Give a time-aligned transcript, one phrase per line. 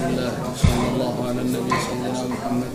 [0.00, 2.72] الله وصلى الله على النبي سيدنا محمد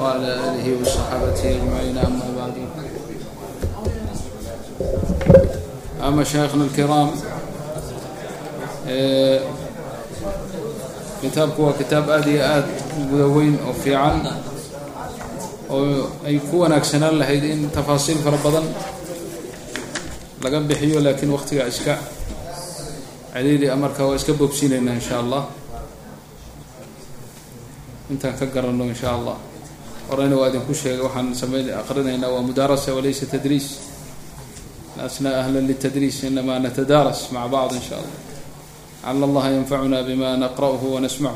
[0.00, 2.54] وعلى آله وصحابته أجمعين أما بعد
[6.14, 7.10] مشايخنا الكرام
[11.22, 12.68] kitaabku waa kitaab aada iyo aada
[13.10, 14.22] gudaweyn oo fiican
[15.66, 18.62] oo ay ku wanaagsanaan lahayd in tafaasiil fara badan
[20.44, 21.94] laga bixiyo laakiin waqtigaa iska
[23.34, 25.42] celiili a marka waa iska boobsiinaynaa insha allah
[28.13, 29.37] intaan ka garanno in shaa allah
[30.09, 33.93] horeyna waa idinku sheegay waxaan samey aqrinaynaa waa mudaarasa walaysa tadriis.
[34.93, 38.13] Lasnaa ahlan litadriis inamaa natadaaras maca bacd in sha allah
[39.03, 41.33] lعl اllaha ynfacuna bma naqrأh wanasmchu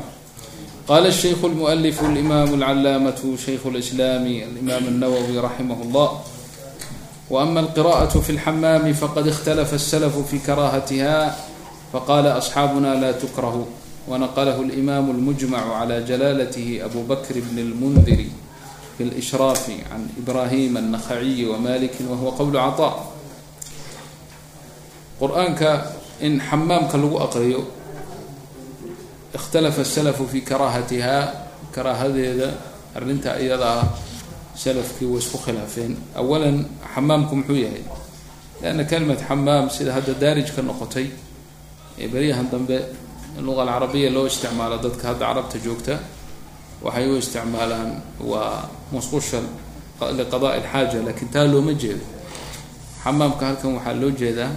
[0.86, 6.08] qala الshaykh اlmuأlif اlimam اlcalaamaةu shaykh اlislaam alimam الnawowi raximah اllah
[7.28, 11.18] w ama alqira'aة fi اlxamaami faqad اkhtlfa الslfu fi karahatiha
[11.92, 13.10] faqala asxaabuna la
[14.07, 18.21] ونqlh الإmam الmجmع عlى جلالته أbu bkr بن الmنdir
[18.97, 22.93] في الإشhراف عن إbrahim النخعي وmalik whuwa qwl cطاء
[25.19, 25.71] qur-aanka
[26.21, 27.61] in xamaamka lagu aqriyo
[29.33, 31.17] ikhtalafa asalafu fi karaahatiha
[31.71, 32.49] karaahadeeda
[32.95, 33.87] arrinta iyada ah
[34.55, 37.83] salafkii way isku khilaafeen awalan xamaamku muxuu yahay
[38.61, 41.07] lianna kalimat xamaam sida hadda daarij ka noqotay
[41.97, 42.77] ee beryahan dambe
[43.46, 45.94] luqa alcarabiya loo isticmaalo dadka hadda carabta joogta
[46.84, 47.90] waxay u isticmaalaan
[48.30, 49.38] waa musqusha
[50.18, 52.04] liqadaai alxaaja laakiin taa looma jeedo.
[53.04, 54.50] Xamaamka halkan waxaa loo jeedaa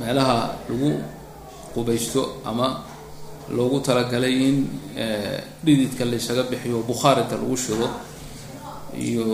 [0.00, 0.36] meelaha
[0.68, 0.90] lagu
[1.74, 2.66] qubaysto ama
[3.56, 4.56] loogu talagalay in
[5.64, 7.88] dhididka laysaga bixiyo bukhaarinta lagu shido
[9.06, 9.26] iyo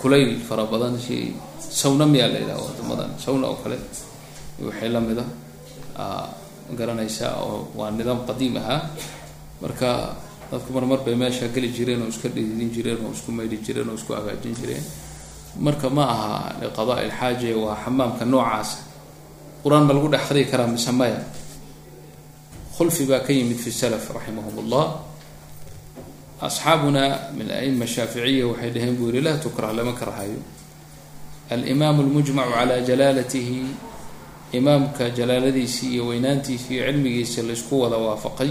[0.00, 1.16] kulayl fara badan si
[1.80, 3.76] sawna miyaa la yidhaha wadamadan sawna oo kale
[4.66, 5.24] waxay la mida
[6.78, 8.80] garanaysaa oo waa nidaam qadiim ahaa
[9.62, 9.90] marka
[10.50, 13.94] dadku marmar bay meesha geli jireen oo iska dhididin jireen oo isku maydhi jireen oo
[14.00, 14.84] isku hagaajin jireen.
[15.64, 16.30] Marka ma aha
[16.62, 18.78] liqadaai ilxaaja waa xamaamka noocaasa
[19.62, 21.20] qur'aan ma lagu dhex aqriyi karaa mise maya?
[22.76, 24.86] Khulfi baa ka yimid fi salaf raximahum ullah
[26.40, 27.04] asxaabuna
[27.36, 30.40] min aima shaaficiya waxay dhaheen buu yihi laa tukrah lama karhayo
[31.50, 33.58] alimaamu lmujmacu calaa jalaalatihi
[34.52, 38.50] imaamka jalaaladiisii iyo weynaantiisi iyo cilmigiisa laysku wada waafaqay.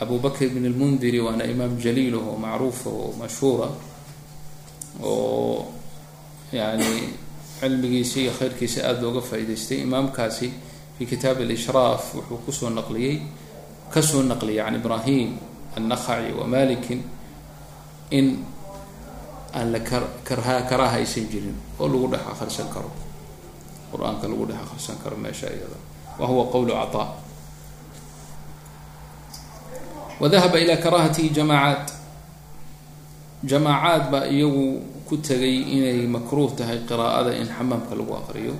[0.00, 3.68] Abu bakr bn lmundiri waana imaam jaliil oo macruufa oo mashhuura
[5.02, 5.66] oo
[6.52, 7.14] yani
[7.60, 10.52] cilmigiisa iyo khayrkiisa aada looga faa-iideystay imaamkaasi
[10.98, 13.16] fi kitaab alishraaf wuxuu ku soo naqliyey
[13.92, 15.36] ka soo naqliyay can ibrahim
[15.76, 17.00] annakhaci wa malikin
[18.10, 18.26] in
[19.54, 19.80] aan la
[20.68, 22.90] karaaha aysan jirin oo lagu dhex akhrisan karo
[23.94, 25.78] qur'aanka lagu dhex akhrisan karo meesha iyada.
[26.18, 27.08] Wa huwa qowlu caطaa
[30.20, 31.90] wadahaba ila karaahatihi jamaacaat
[33.42, 34.66] jamaacaad baa iyagu
[35.08, 38.54] ku tegay inay makruuh tahay qiraa'ada in xamaamka lagu aqriyo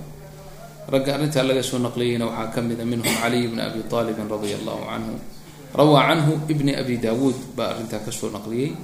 [0.91, 4.83] ragga arrintaa laga soo naqliyeyna waxaa ka mida minhum caliy bni abi aalibin radia allahu
[4.91, 5.15] canhu
[5.78, 8.75] rawaa canhu ibni abi dawuud baa arrintaa ka soo naqliyey.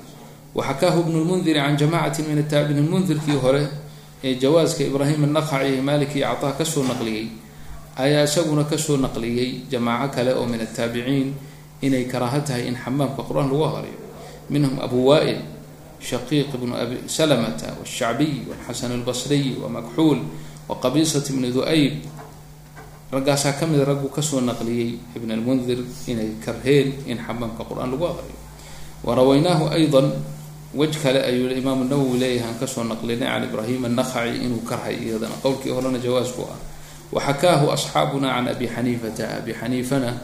[0.54, 3.62] Waxakaahu ibnu lmundiri can jamacati min ataabin mundirkii hore
[4.24, 7.26] ee jawaaska ibraahim annakhaci malik iyo cataa ka soo naqliyey
[7.96, 11.28] ayaa isaguna ka soo naqliyey jamaaco kale oo min ataabiciin
[11.86, 13.98] inay karaaho tahay in xamaamka qur'aan lagu aqriyo
[14.52, 15.40] minhum abu waail
[16.08, 20.20] shaqiiq bnu abi salamata washacbiy walxasan albasriy wamakxuul
[20.68, 21.94] waqabiisat bni du-ayb
[23.12, 28.04] raggaasaa ka mida raggu ka soo naqliyey ibn almundir inay karheen in xamaamka qur'aan lagu
[28.12, 28.36] aqriyo
[29.04, 30.02] warawaynaahu ayضa
[30.74, 34.96] wej kale ayuu imaamu nawowi leeyahay aan ka soo naqlinay can ibraahim annakhaci inuu karhay
[35.02, 35.34] iyadana.
[35.42, 36.58] Qowlkii horena jawaasku ah
[37.12, 39.42] waxakaahu asxaabuna can abi xaniifata.
[39.42, 40.14] Abi xaniifana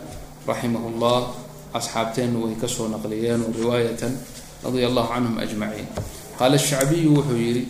[0.46, 1.34] raximah llah
[1.74, 4.12] asxaabteennu way ka soo naqliyeen riwaayatan
[4.62, 5.88] radia allahu canhum ajmaciin.
[6.38, 7.62] Qaala shacbiyu wuxuu yihi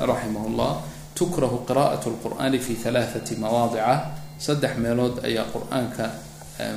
[0.00, 0.74] raximah llah
[1.14, 4.16] tukrahu qira'at lqur'ani fi halaathati mawaadica.
[4.38, 6.08] Saddex meelood ayaa qur'aanka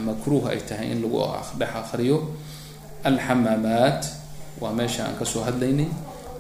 [0.04, 1.24] makruuh ay tahay in lagu
[1.56, 2.36] dhex akriyo
[3.06, 4.21] alxamaamaat
[4.62, 5.88] waa meesha aan ka soo hadlaynay.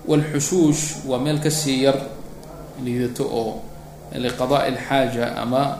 [0.07, 1.97] Waalxushuush waa meel ka sii yar
[2.83, 3.61] liidato oo
[4.23, 5.77] liqadaai alxaaja ama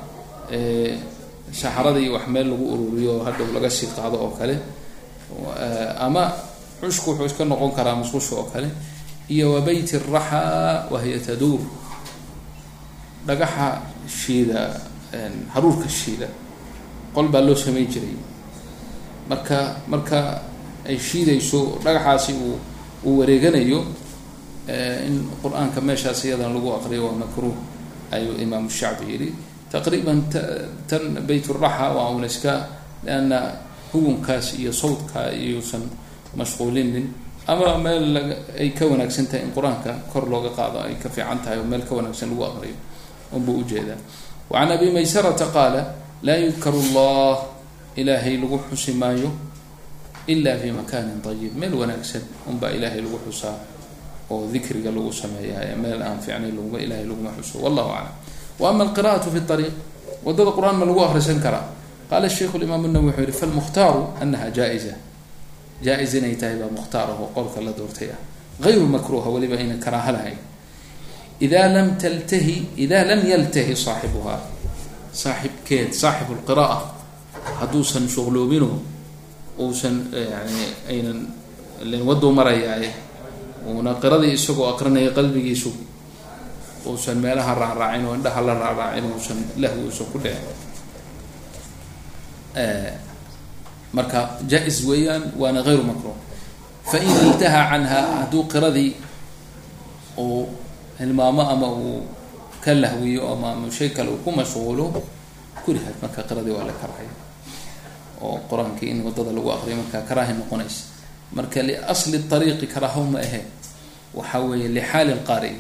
[1.52, 4.56] saxaradii wax meel lagu ururiyo oo hadhow laga sii qaado oo kale.
[6.00, 6.24] Ama
[6.82, 8.70] xushku wuxuu iska noqon karaa musqusha oo kale.
[9.30, 11.60] Iyo wa beyt raxaa wahiya taduur.
[13.28, 14.62] Dhagaxa shiida
[15.54, 16.28] haruurka shiida.
[17.16, 18.16] Qol baa loo sameyn jiray.
[19.30, 20.42] Marka marka
[20.89, 22.56] ay shiidayso dhagaxaasi uu
[23.07, 23.80] uu wareeganayo
[25.07, 27.56] in qur'aanka meeshaas iyadan lagu aqriyo waa makruuh
[28.16, 29.30] ayuu imaamu shacbi yihi
[29.72, 30.19] taqriiban
[30.89, 32.54] tan bayt raxa waa una iska
[33.06, 33.39] lianna
[33.94, 35.83] hugunkaas iyo sawdkaa iyuusan
[36.38, 37.07] mashquulinin.
[37.48, 41.57] Ama meel ay ka wanaagsan tahay in qur'aanka kor looga qaado ay ka fiican tahay
[41.60, 42.75] oo meel ka wanaagsan lagu aqriyo
[43.36, 43.98] unbuu u jeedaa
[44.51, 45.81] wacan abi maysarata qaala
[46.24, 47.36] laa yudkaru allah
[47.98, 49.30] ilaahay lagu xusi maayo
[50.27, 53.57] ila fi makanin ayib meel wanaagsan unbaa ilaahay lagu xusaa
[54.29, 58.15] oo dikriga lagu sameeya meel aan fiicnay laguma ilahay laguma xuso wallahu aclam
[58.59, 59.75] wa ama alqira'atu fi ariiq
[60.25, 61.65] waddada qur'aan ma lagu akrisan karaa
[62.09, 67.29] qaala sheikhu imaam nawi wuxuu yihi falmukhtaaru anaha jaa-iza inay tahay baa mukhtaar ah oo
[67.33, 68.19] qowlka la doortay ah
[68.68, 70.38] ayru makruuha weliba ayna karaaha lahayn
[71.41, 74.39] ida lam taltahi ida lam yaltahi saaxibuhaa
[75.12, 76.77] saaxibkeed saaxibu lqira'a
[77.59, 78.69] hadduusan shuqloobino
[79.59, 81.19] uusan yani aynan
[81.92, 82.89] len waduu marayaaye
[83.68, 85.71] uuna qiradii isagoo aqrinaya qalbigiisu
[86.89, 90.56] uusan meelaha raacraacin oo indhaha la raacraacin uusan lahwi uusan ku dhicin.
[93.92, 96.15] Marka jaa-is weeyaan waana hayru makruh
[96.92, 98.92] fain iltaha canha hadduu qiradii
[100.18, 100.47] uu
[101.00, 102.00] hilmaamo ama uu
[102.63, 104.86] ka lahwiyo ama shay kale uu ku mashquulo
[105.68, 107.12] kurihad marka qiradii waa la karahaya
[108.21, 110.81] oo qur'aankii in waddada lagu aqriyo markaa karaahi noqonaysa.
[111.35, 113.41] Marka liasli ariiqi karaaho ma ahe.
[114.13, 115.51] Waxa weeye lixaali lqaari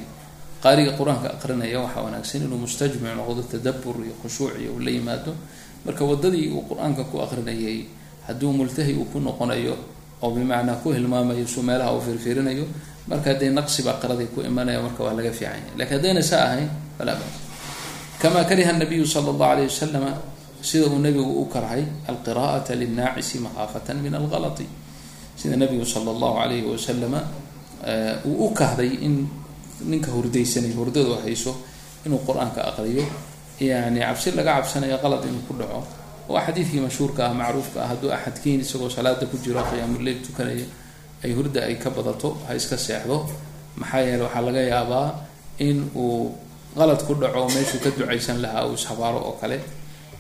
[0.63, 5.31] qaariga qur'aanka aqrinaya waxaa wanaagsan inuu mustajmic noqdo tadabur iyo khushuuc iyo uu la yimaado.
[5.85, 7.85] Marka wadadii uu qur'aanka ku aqrinayay
[8.27, 9.75] hadduu multahi uu ku noqonayo
[10.21, 12.65] oo bimacnaa ku hilmaamayo su meelaha uu firfirinayo
[13.09, 16.69] marka haddee naqsi baa qiradii ku imanaya marka waa laga fiicanya laakiin haddayna saa ahayn
[16.97, 17.33] falaa bas
[18.21, 20.11] kama kariha nabiyu sala allahu alayh wasalama
[20.61, 24.65] sida uu nabigu u karhay alqira'ata lilnaacisi makhaafatan min algalati
[25.39, 27.21] sida nabigu sala allahu alayhi wasalama
[28.29, 29.27] uu u kahday in
[29.91, 31.51] ninka hurdaysanay hurdadu hayso
[32.05, 33.05] inuu qur'aanka aqriyo.
[33.61, 35.81] Yani cabsi laga cabsanayo qalad inuu ku dhaco.
[36.33, 40.65] Waa xadiidkii mashhuurka ah macruufka ah hadduu axadkiin isagoo salaada ku jiro qiyaamuleyl tukanaya
[41.23, 43.17] ay hurda ay ka badato ha iska seexdo.
[43.77, 45.07] Maxaa yeele waxaa laga yaabaa
[45.67, 46.33] in uu
[46.77, 49.57] qalad ku dhaco meeshuu ka ducaysan lahaa uu ishabaaro oo kale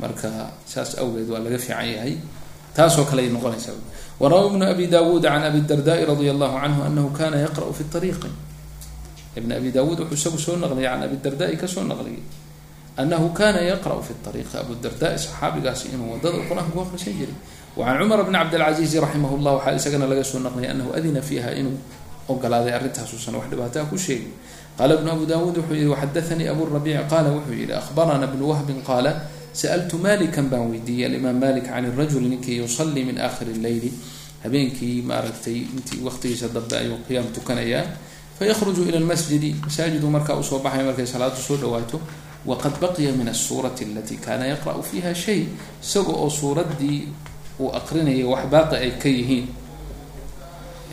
[0.01, 0.29] marka
[0.65, 2.17] saas awgeed waa laga fiican yahay.
[2.75, 3.77] Taasoo kale ay noqonaysaa.
[4.19, 8.29] Warawa ibnu abi dawuud can abi dardaai radia allahu canhu anahu kana yaqra'u fi ariiqi
[9.37, 12.21] ibn abi dawuud wuxuu isagu soo naqliyay can abi dardaai ka soo naqliyay
[12.97, 17.33] anahu kana yaqra'u fi ariiqi abu dardaai saxaabigaasi inuu waddada qur'aanka ku jiray.
[17.75, 21.77] Wacan cumar bni cabdilcaziizi raximah llah waxaa isagana laga soo naqliyay anahu adina fiiha inuu
[22.29, 24.31] ogolaaday arrintaasuusan wax dhibaataa ku sheegin.
[24.77, 28.79] Qaala ibnu abu dawuud wuxuu yihi waxadaanii abu rabiic qaala wuxuu yihi ahbarana bnu wahbin
[28.85, 29.11] qaala
[29.53, 33.91] sa'altu malikan baan weydiiyey alimaam malik can rajuli ninkii yusalii min aakhiri leyli
[34.43, 37.85] habeenkii maaragtay intii waqtigiisa dambe ayuu qiyaam tukanayaa
[38.39, 42.01] fayakhruju ila lmasjidi masaajidu markaa u soo baxaya markay salaadu soo dhawaato
[42.45, 45.45] waqad baqiya min asurati alatii kana yaqra'u fiiha shay
[45.83, 47.07] isaga oo suuraddii
[47.59, 49.47] uu aqrinayay wax baaqi ay ka yihiin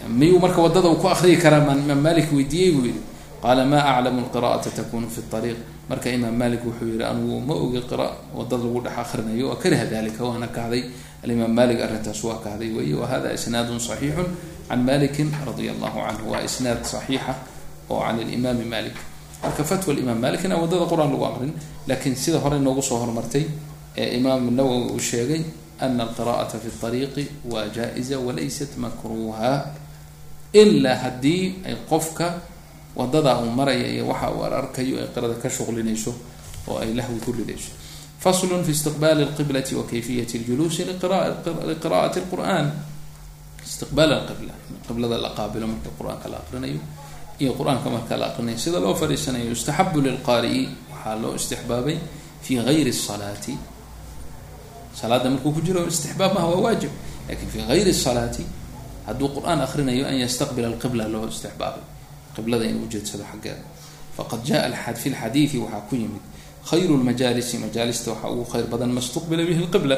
[0.08, 3.00] miyuu marka waddada uu ku akriyi karaa imaam malik weydiiyey buu yihi
[3.42, 5.58] qaala ma aclamu lqira'ata takunu fi ariiq
[5.90, 8.06] marka imaam malik wuxuu yihi anigu ma ogi qira
[8.36, 10.82] waddada lagu dhex akrinayo kariha dalika waana kahday
[11.24, 14.24] alimaam malik arrintaas waa kahday wey wahada isnaadun صaxiixu
[14.68, 17.32] can malikin radia allahu canhu waa isnaad صaxiixa
[17.90, 18.96] oo can limaami malik
[19.42, 21.52] marka fatwa imaam malik inaan waddada qur'aan lagu aqrin
[21.88, 23.44] laakiin sida hore noogu soo hormartay
[24.02, 25.42] ee imaam nawowi uu sheegay
[25.84, 29.52] ana alqira'ata fi ariiqi waa jaa-iza walaysat makruha
[30.52, 32.26] ilaa haddii ay qofka
[32.98, 36.12] wadadaa uu maraya iyo waxa uu ararkayo ay qirada ka shuqlinayso
[36.68, 37.70] oo ay lahwi ku ridayso
[38.18, 42.66] faslu fi istiqbali lqiblati wa kayfiyat ljuluusi liqira'ati lqur'an
[43.64, 44.54] istiqbaal alqibla
[44.86, 46.80] qiblada la qaabilo marka qur'aanka la aqrinayo
[47.38, 51.96] iyo qur'aanka marka la aqrinayo sida loo fadhiisanayo yustaxabu lilqaari'i waxaa loo istixbaabay
[52.42, 53.54] fii gayri salaati
[54.98, 56.90] salaadda markuu ku jiro istixbaab maha waa waajib.
[57.28, 58.42] Lakin fii gayri salaati
[59.06, 61.82] hadduu qur'aan akrinayo an yastaqbila alqibla loo istixbaabay
[62.36, 63.62] qiblada inuu ujeedsado xaggeeda
[64.16, 66.24] faqad jaa fi lxadiidi waxaa ku yimid
[66.70, 69.96] khayru lmajaalisi majaalista waxaa ugu khayr badan ma bihi lqibla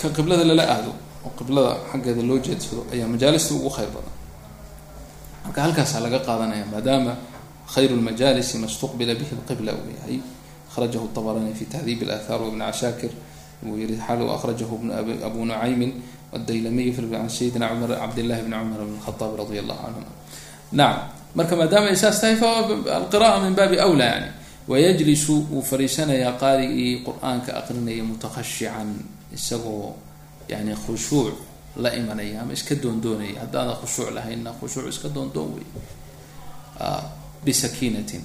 [0.00, 0.92] ka qiblada lala aado
[1.24, 4.14] oo qiblada xaggeeda loo jeedsado ayaa majaalista ugu khayr badan.
[5.44, 7.16] Marka halkaasaa laga qaadanaya maadaama
[7.74, 8.66] khayru lmajaalisi ma
[8.98, 10.20] bihi lqibla uu yahay
[10.70, 13.10] akhrajahu tabarani fi tahdiib alathar wibn cashaakir
[13.62, 14.74] buu yihi xal akhrajahu
[15.24, 15.92] abu nucaymin
[16.32, 20.19] wadaylamiy can sayidina cumar cabdillahi bni cumar bn khaaab radi allahu canhuma
[20.72, 24.28] nacam marka maadaama ay saas tahay faalqira'a min baabi awla yani
[24.68, 28.88] wayajlisu wuu fariisanayaa qaarigii qur'aanka aqrinaya mutakhashican
[29.36, 29.94] isagoo
[30.48, 31.34] yani khushuuc
[31.82, 35.66] la imanaya ama iska doondoonaya haddaana khushuuc lahaynna khushuuc iska doondoon wey
[37.44, 38.22] bisakiinatin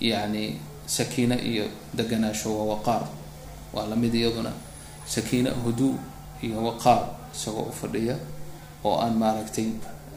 [0.00, 1.64] yani sakiina iyo
[1.96, 3.02] deganaasho waa waqaar
[3.74, 4.52] waa la mid iyaduna
[5.06, 5.94] sakiina huduu
[6.42, 7.02] iyo waqaar
[7.34, 8.16] isagoo u fadhiya
[8.84, 9.66] oo aan maaragtay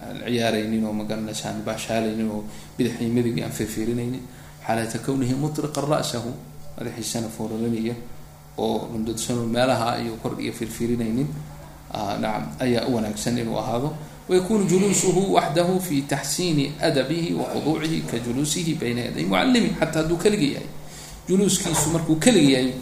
[0.03, 2.43] aan ciyaaraynin oo magaranaysa aan baashaalaynin oo
[2.77, 4.21] bidixii midigii aan firfiirinaynin
[4.65, 6.31] xaalata kownihi mutriqan ra'sahu
[6.77, 7.95] madaxiisana fooralanaya
[8.57, 11.27] oo rundadsanoo meelaha iyo kor iyo firfiirinaynin
[12.21, 13.89] nacam ayaa u wanaagsan inuu ahaado
[14.29, 20.17] wykun juluusuhu waxdahu fi taxsiini adabihi wa khuduucihi ka juluusihi bayna yaday mucalimi xataa hadduu
[20.17, 20.67] keliga yahay
[21.29, 22.73] juluuskiisu markuu keliga yahay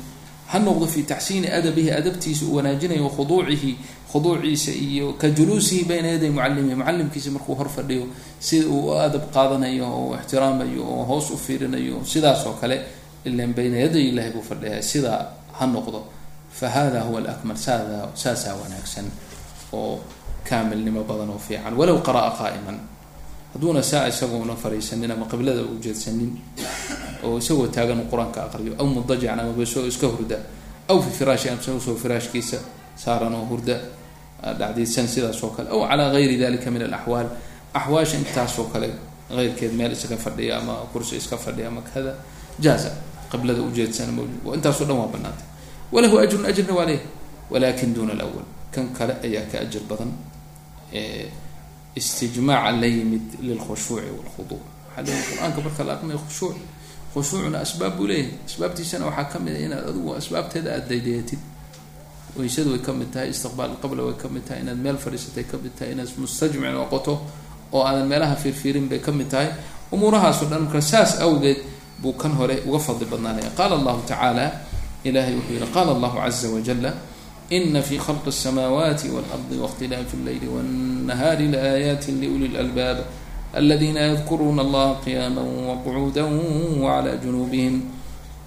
[0.51, 3.71] ha noqdo fi taxsiini adabihi adabtiisa uu wanaajinayo wakhuduucihi
[4.11, 8.07] khuduuciisa iyo ka juluusihi bayna yaday mucalimihi mucalimkiisa markuu hor fadhiyo
[8.39, 12.77] sida uu adab qaadanayo oo ixtiraamayo oo hoos u fiirinayo sidaas oo kale
[13.25, 15.21] ilan bayna yaday ilahi buu fadhiya sidaa
[15.59, 15.99] ha noqdo.
[16.57, 19.05] Fa hada huwa alakmal saada saasaa wanaagsan
[19.73, 19.99] oo
[20.49, 21.73] kaamilnimo badan oo fiican.
[21.77, 22.77] Walow qara'a qaa'iman.
[23.53, 26.31] Hadduuna saa isagoona fariisanin ama qiblada u jeedsanin
[27.23, 30.39] oo isagoo taagan qur'aanka aqriyo aw mudajican ama beso iska hurda.
[30.89, 32.57] Aw fi firaashi amsagusoo firaashkiisa
[33.03, 33.77] saaran oo hurda
[34.59, 35.69] dhacdiidsan sidaas oo kale.
[35.69, 37.27] Aw calaa gayri dalika min alaxwaal
[37.73, 38.89] axwaasha intaasoo kale
[39.31, 42.13] eyrkeed meel isaga fadhiya ama kursi iska fadhiya ama kada
[42.59, 42.91] jaaza.
[43.31, 44.09] Qiblada ujeedsan
[44.55, 45.45] intaaso dhan waa banaantay
[45.91, 47.07] walahu ajrun ajrna waa leeyahy
[47.51, 50.11] walakin duna alawal kan kale ayaa ka ajir badan
[51.95, 54.63] istijmaaca la yimid lilkhushuuci walkhuduuc
[54.95, 56.55] waxaa leeyahy qur'aanka marka la aqrimayo khushuuc.
[57.13, 58.31] Khushuucna asbaab buu leeyahay.
[58.47, 61.39] Asbaabtiisana waxaa ka mid a inaad adigu asbaabteeda aada daydaятid
[62.38, 66.08] weysadu way kamid tahay istiqbaal qabla way kamid tahay inaad meel fadhiisatay kamid tahay inaad
[66.18, 67.14] mustajmic noqoto
[67.72, 69.48] oo aadan meelaha fiirfiirin bay kamid tahay
[69.92, 71.58] umuurahaaso dhan marka saas awgeed
[72.02, 74.46] buu kan hore uga fadli badnaanaya qaala allahu tacaala
[75.04, 76.90] ilahay wuxuu yihi qaala allahu caza wajala
[77.50, 82.98] ina fi khalqi الsamaawaati wاlardi waاkhtilaafi اleyli wالnahaari laaayaati liuli lalbaab
[83.54, 87.74] aladina yadkuruuna allaha qiyaama waqcuuda wcla junuubihim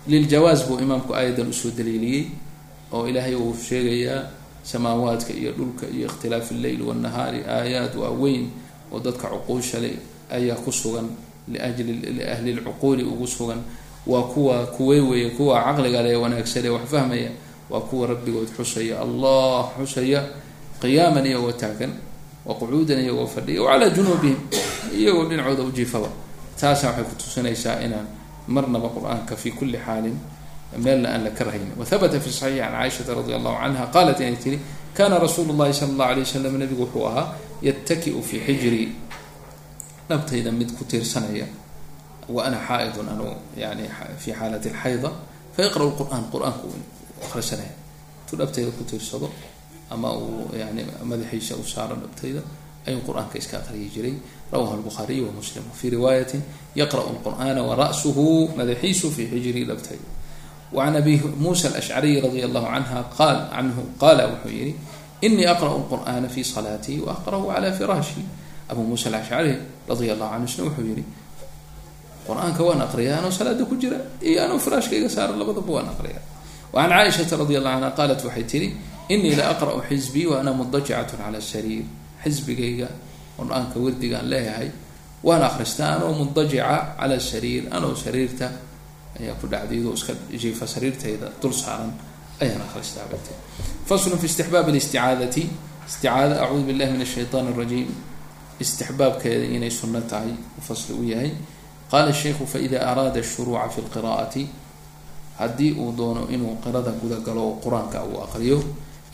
[0.07, 2.23] liljawaaz buu imaamku aayadan usoo daliiliyey
[2.92, 4.22] oo ilaahay uu sheegayaa
[4.62, 8.48] samaawaadka iyo dhulka iyo ikhtilaafi lleyl wاnnahaari aayaad waaweyn
[8.92, 9.90] oo dadka cuquusha le
[10.30, 11.08] ayaa ku sugan
[11.48, 13.58] liajli liahli lcuquuli ugu sugan.
[14.06, 17.30] Waa kuwa kuwey weeye kuwa caqliga le wanaagsan wax fahmaya
[17.70, 19.00] waa kuwa rabbigood xusaya.
[19.00, 20.24] Allah xusaya
[20.80, 21.92] qiyaaman iyagoo taagan
[22.46, 24.36] wa qucuudan iyagoo fadhiya wacalaa junuubihim
[24.96, 26.08] iyagoo dhinacooda ujiifaba
[26.60, 28.06] taasa waxay kutusinaysaa inaan
[28.48, 30.16] marnaba qur'aanka fi kuli xaalin
[30.78, 34.58] meelna aan la karhaynin wahabata fi saxiixi can caaishata radi allahu canha qaalat inay tihi
[34.94, 38.92] kana rasuulu llahi sala allahu alay wasalam nabigu wuxuu ahaa yattakiu fi xijri
[40.08, 41.46] dhabtayda mid ku tiirsanaya
[42.30, 45.10] wa ana xaaidun anuu yani fi xaalati alxayda.
[45.50, 46.66] Fayaqra'u qur'aan qur'aanku
[47.26, 47.74] akhrisanaya
[48.22, 49.30] intuu dhabtayda ku tiirsado
[49.90, 52.42] ama uu yani madaxiisa u saaro dhabtayda
[52.86, 54.14] ayuu qur'aanka iska aqriyi jiray.
[54.52, 55.62] Rawahu albukhaariy wa muslim.
[55.74, 56.42] Fi riwaayatin
[56.74, 60.06] yaqra'u lqur'aana wara'suhu madaxiisu fi xijri dhabtayda
[60.72, 67.12] muusa alashcariy radi allahu canha qaal canhu qaala wuxuu yihi aqra'u lqur'aana fi salaatii wa
[67.18, 68.22] aqra'u cala firaashi
[68.68, 69.58] abu muusa alashcari
[69.88, 71.04] radia allahu canhu isna wuxuu yihi
[72.26, 76.22] qur'aanka waan aqriyaa anoo salaada ku jira iyo anoo firaashkayga saara labadaba waan aqriyaa
[76.72, 78.68] wacan caaishata radi allahu canha qaalat waxay tihi
[79.10, 81.84] inii la aqra'u xisbii wa ana mudajicatun cala sariir
[82.22, 82.88] xisbigayga
[83.34, 84.70] qur'aanka wirdigaan leeyahay
[85.26, 88.69] waan akristaa anoo mudajica cala sariir anoo sariirta
[89.18, 90.12] ayaa ku dhacdaydo iska
[90.42, 91.92] jiifa sariirtayda dul saaran
[92.42, 93.38] ayaan akristaa bay tii
[93.88, 95.42] faslu fi istixbaab listicaadati
[95.88, 97.88] isticaada acuudu billahi min ashaytaan arajiim
[98.62, 101.32] istixbaabkeeda inay sunno tahay fasli u yahay.
[101.90, 104.42] Qaala sheikhu faida araada ashuruuca fi lqira'ati
[105.40, 108.58] haddii uu doono inuu qirada guda galo oo qur'aanka uu aqriyo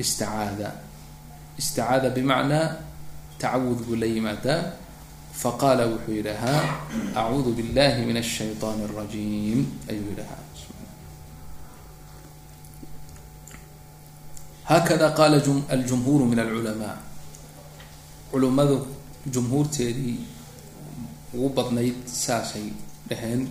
[0.03, 0.69] isticaada.
[1.59, 2.67] Isticaada bimacnaa
[3.41, 4.61] tacawud buu la yimaadaa
[5.43, 6.62] faqaala wuxuu yidhahaa
[7.21, 10.45] acuudu billahi min ashaytaan arajiim ayuu yidhahaa
[14.71, 15.37] hakada qaala
[15.76, 16.97] aljumhuuru min alculamaa
[18.31, 18.76] culimadu
[19.35, 20.19] jumhuurteedii
[21.35, 22.66] ugu badnayd saasay
[23.09, 23.43] dheheen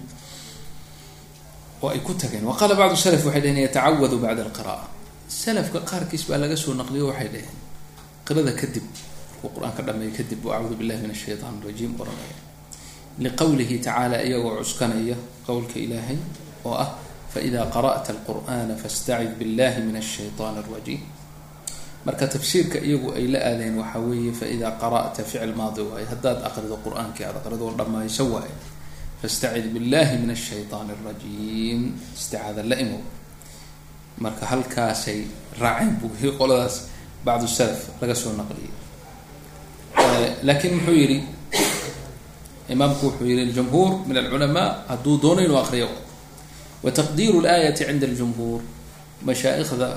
[1.83, 4.85] oo ay ku tageen wa qaala bacdu salaf waxay dheheen yatacawadu bacda alqira'a
[5.27, 7.57] salafka qaarkiis baa laga soo naqliyo waxay dheheen
[8.27, 8.85] qirada kadib
[9.35, 12.37] markuu qur'aanka dhameeyo kadib acuudu billahi min ashaytaan arajiim oranaya
[13.19, 15.15] liqowlihi tacaala iyagoo cuskanaya
[15.47, 16.17] qowlka ilaahay
[16.65, 16.89] oo ah
[17.33, 21.01] faida qara'ta alqur'ana fastacid billahi min ashaytaan arajiim
[22.05, 26.75] marka tafsiirka iyagu ay la aadeen waxaa weeye faida qara'ta ficil maadi waaye haddaad aqrido
[26.85, 28.53] qur'aankii aad aqrido dhammayso waaye
[29.21, 31.81] fastacid billahi min ashaytaan arajiim
[32.15, 33.03] isticaada la imow
[34.17, 35.27] marka halkaasay
[35.59, 36.87] raaceen buu qoladaas
[37.25, 38.84] bacdu salaf laga soo naqliyay
[40.46, 41.18] laakiin muxuu yihi
[42.74, 45.88] imaamku wuxuu yihi aljumhuur min alculamaa hadduu doono inuu aqriyo
[46.84, 48.60] wataqdiiru laayati cinda aljumhuur
[49.28, 49.88] mashaa'ikhda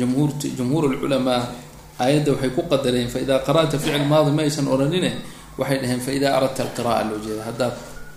[0.00, 1.42] jumhuurt jumhuur alculamaa
[1.98, 5.10] aayadda waxay ku qadareen faidaa qara'ta ficil maadi ma aysan odhanine
[5.58, 7.74] waxay dhaheen faidaa aradta alqira'a loo jeeda haddaad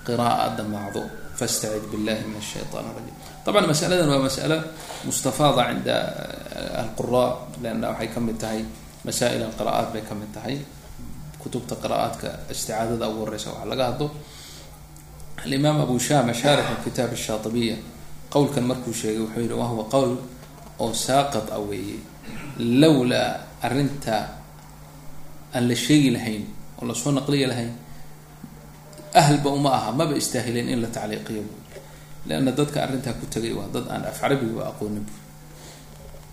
[0.07, 1.01] qira'a damacdo
[1.39, 3.15] fastacid billahi min ashaytaan rajim
[3.45, 4.57] طبعا masaladan waa masألة
[5.09, 5.97] mustafaada cinda
[6.77, 7.25] alqura
[7.63, 8.61] lanna waxay ka mid tahay
[9.01, 10.61] masaa'il alqira'aat bay ka mid tahay
[11.46, 14.06] kutubta qiraaadka isticaadada ugu horeysa waxaa laga hadlo.
[15.46, 17.76] Alimaam abu shama shaarix kitaab shaatibiya
[18.34, 20.12] qowlkan markuu sheegay wuxuu yihi wahuwa qowl
[20.82, 21.98] oo saaqad a weeye.
[22.82, 23.30] Lowlaa
[23.62, 24.16] arrinta
[25.54, 26.44] aan la sheegi lahayn
[26.78, 27.72] oo la soo naqliya lahayn
[29.16, 31.80] ahlba uma aha maba istaahileen in la tacliiqiyo buuli
[32.28, 35.24] leanna dadka arrintaa ku tegay waa dad aan af carabigu aqoonin buuli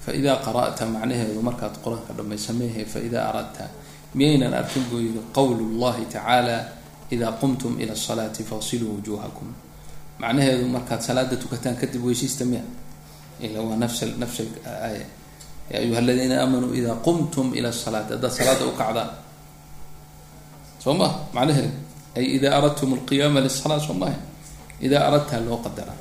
[0.03, 0.11] fa
[0.45, 3.63] qara'ta macnaheedu markaad qur'aanka dhamaysameehe fa idaa aradta
[4.15, 6.57] miyaynan arkin buu yihi qowl llahi tacaala
[7.11, 9.47] idaa qumtum ila salaati faqsiluu wujuuhakum.
[10.21, 12.61] Macnaheedu markaad salaada tukataan kadib weysiista miya?
[13.41, 15.05] Ila waa nafs nafs aaya
[15.71, 19.09] ya ayuha aladiina aamanuu idaa qumtum ila salaati haddaad salaada ukacdaan
[20.83, 21.71] soo ma macnaheedu
[22.17, 24.17] ay idaa aradtum alqiyaama lisala soo maha
[24.85, 25.97] idaa aradtaa loo qadaraa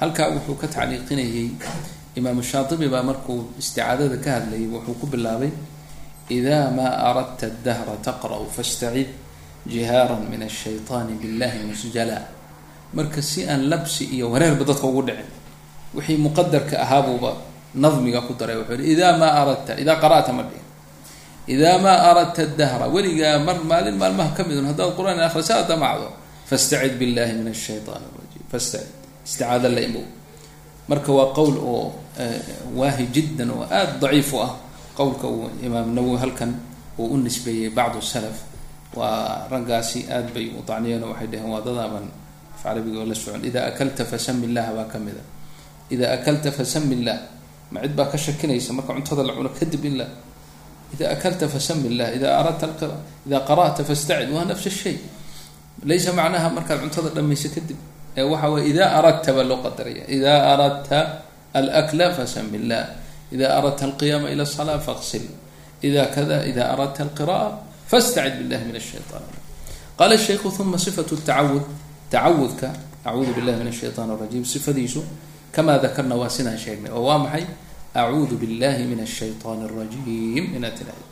[0.00, 1.48] halkaa wuxuu ka tacliiqinayay
[2.18, 5.50] imaamu shaatibi baa markuu isticaadada ka hadlayay wuxuu ku bilaabay
[6.30, 9.08] idaa maa aradta dahra taqra'u fastacid
[9.68, 12.18] jihaaran min ashayطaani billahi musjala
[12.96, 15.28] marka si aan labsi iyo wareerba dadka ugu dhicin
[15.94, 17.30] wixii muqadarka ahaabuuba
[17.74, 20.64] nadmiga ku daray wuxuu yihi idaa maa aradta idaa qara'ta ma dhihin
[21.54, 26.08] idaa maa aradta dahra weligaa mar maalin maalmaha ka midun haddaad qur'aan akrisa damacdo
[26.48, 28.88] fastacid billahi min ashayطaan rajim fastacid
[29.26, 30.04] isticaada la imow
[30.88, 31.86] marka waa qowl oo
[32.78, 34.50] waahi jiddan oo aada daciif ah
[34.98, 36.50] qowlka uu imaam nawowi halkan
[36.98, 38.36] uu u nisbeeyey bacdu salaf
[38.98, 42.06] waa raggaasi aad bay u dacniyeen oo waxay dhaheen waa dadaaban
[42.54, 43.42] af carabiga la socon.
[43.44, 45.24] Idaa akalta fasami illah baa ka mid a.
[45.94, 47.18] Idaa akalta fasami illah
[47.72, 50.06] ma cid baa ka shakinaysa marka cuntada la cuno kadib in la
[50.94, 52.66] idaa akalta fasami illah idaa aradta
[53.26, 54.96] idaa qara'ta fastacid waa nafs shay.
[55.88, 57.76] Laysa macnaha markaad cuntada dhamayso kadib
[58.16, 60.98] ee waxa weye idaa aradta loo qadaraya idaa aradta
[61.58, 62.82] alakla fasami illah
[63.32, 65.22] ida aradta alqiyaama ila salaa faqsil
[65.82, 67.58] ida kada ida aradta alqira'a
[67.90, 69.22] fastacid billahi min ashaytan
[69.98, 71.62] qaala shaykhu uma sifatu tacawud
[72.10, 72.72] tacawudka
[73.04, 75.02] acuudu billahi min ashaytaan rajim sifadiisu
[75.52, 77.44] kamaa dakarna waa sidaan sheegnay oo waa maxay
[77.94, 81.04] acuudu billahi min ashaytaan rajim inaad tiraahdo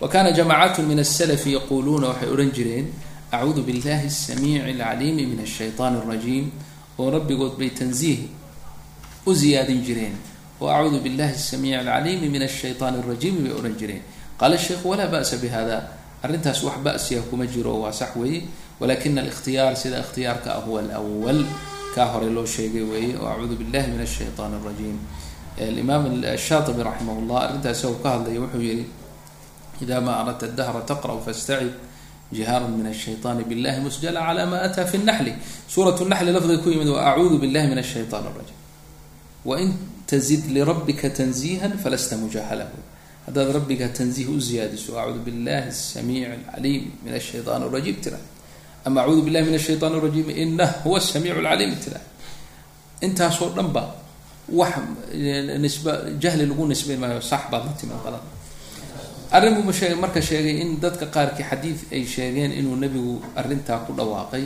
[0.00, 2.86] wa kana jamacat min aslfi yaquluuna waxay odhan jireen
[3.32, 6.50] acuudu billahi asamiici alcaliimi min ashaytaan alrajiim
[6.98, 8.20] oo rabbigood bay tanziih
[9.26, 10.14] u ziyaadin jireen
[10.62, 14.02] oo acuudu billahi asamiici alcaliimi min ashaytaan alrajiimi bay odhan jireen
[14.40, 15.76] qaala sheikhu walaa ba'sa bihada
[16.24, 18.40] arrintaas wax ba'siya kuma jiro waa sax weeye
[18.80, 21.40] walakina alikhtiyaar sida ikhtiyaarka ah huwa alwal
[21.94, 24.98] kaa hore loo sheegay weeye acuudu billahi min ashaytaan alrajiim
[25.66, 26.02] alimaam
[26.34, 28.84] ashaatibi raximah llah arrintaas isagoo ka hadlaya wuxuu yihi
[29.82, 31.72] ida ma aradta dahra taqra'u fastacid
[32.32, 35.32] jihaaran min ashayطaani billahi musjala cala ma ataa fi naxli
[35.68, 38.56] suurat naxli lafdiga ku yimid wa acuudu billahi min ashayطaan alrajim
[40.12, 42.76] wain tazid lirabbika tanziihan falasta mujahalahu
[43.26, 48.18] haddaad rabbiga tanziih u ziyaadiso acuudu billahi asamiici alcaliim min ashayطaan alrajim tira
[48.84, 52.00] ama acuudu billahi min ashayطaan alrajim inah huwa asamiicu alcaliim tira
[53.00, 53.94] intaasoo dhan ba
[54.48, 54.74] wax
[55.58, 58.24] nisba jahli lagu nisbayn maayo sax baad la timid qalad
[59.30, 63.92] arrin buu sheegay marka sheegay in dadka qaarkii xadiid ay sheegeen inuu nebigu arrintaa ku
[63.92, 64.44] dhawaaqay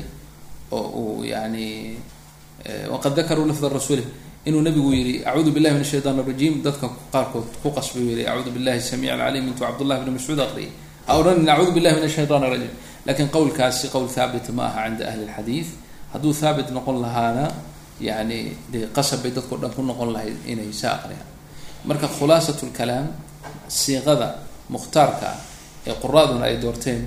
[0.71, 1.97] oo uu yani
[2.91, 4.05] waqad dakaruu lafda rasuuli
[4.49, 8.51] inuu nabigu yihi acuudu billahi min ashaytaan alrajiim dadka qaarkood ku qasbay u yihi acuudu
[8.57, 10.71] billahi samiic alcaliim intuu cabdullahi bni mascuud aqriyay
[11.07, 12.75] ha odhanin acuudu billahi min ashaytaan alrajiim
[13.07, 15.67] laakiin qowlkaasi qowl haabit ma aha cinda ahli lxadiid
[16.13, 17.47] hadduu haabit noqon lahaana
[18.09, 18.39] yani
[18.73, 21.29] dee qasab bay dadkao dhan ku noqon lahayd inay sa aqriyaan.
[21.89, 23.07] Marka khulaasat lkalaam
[23.79, 24.29] siiqada
[24.75, 25.31] mukhtaarka
[25.89, 27.03] ee quraaduna ay doorteen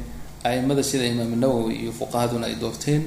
[0.50, 3.04] aimada sida imaam nawowi iyo fuqahaduna ay doorteen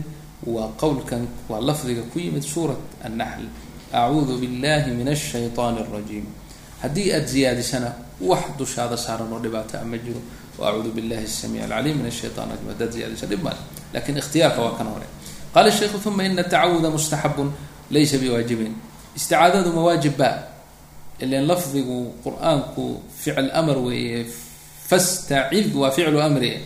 [0.55, 3.47] waa qowlkan waa lafdiga ku yimid suurat annaxl
[3.93, 6.27] acuudu billahi min ashayطaan alrajiim
[6.83, 10.21] haddii aada ziyaadisana wax dushaada saaran oo dhibaata a ma jiro
[10.59, 13.61] acuudu billahi asamiic alcaliim min ashaytan rajim haddaad ziyadisa dhib male
[13.95, 15.07] laakiin ikhtiyaarka waa kan hore
[15.55, 17.49] qala shaykhu uma ina tacawuda mustaxabun
[17.91, 18.73] laysa biwaajibin
[19.17, 20.31] isticaadadu mawaajib ba
[21.21, 22.85] ilan lafdigu qur'aanku
[23.21, 24.25] ficil amar weeye
[24.89, 26.61] fastacid waa ficlu amri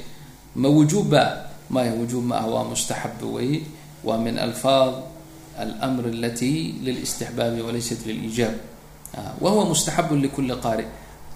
[0.55, 3.61] ma wujuub ba maya wujuub ma ah waa mustaxab weeye
[4.07, 5.16] waa min alfaad
[5.57, 8.55] almr alati lilistixbaabi walaysat liliijaab
[9.41, 10.85] wa huwa mustaxabun likuli qaari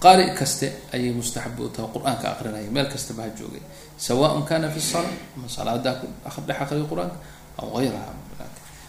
[0.00, 3.62] qaari kaste ayay mustaxab u tahay qur'aanka aqrinaya meel kastaba ha joogay
[3.96, 6.00] sawaء kana fi salaa ama salaada
[6.48, 7.16] dhex aqriya qur'aanka
[7.60, 8.12] aw ayraha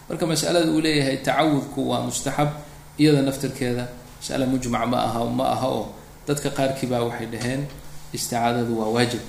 [0.10, 2.50] marka masalada uu leeyahay tacawudku waa mustaxab
[3.00, 3.88] iyada naftirkeeda
[4.20, 5.86] masale mujmac ma aha ma aha oo
[6.28, 7.62] dadka qaarkii baa waxay dhaheen
[8.14, 9.24] isticaadadu waa waajib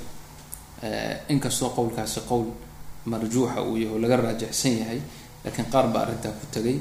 [1.29, 2.47] inkastoo qowlkaasi qowl
[3.07, 4.73] laga raajixsan
[5.46, 6.78] lakiin qaar baa arrintaa ku tegay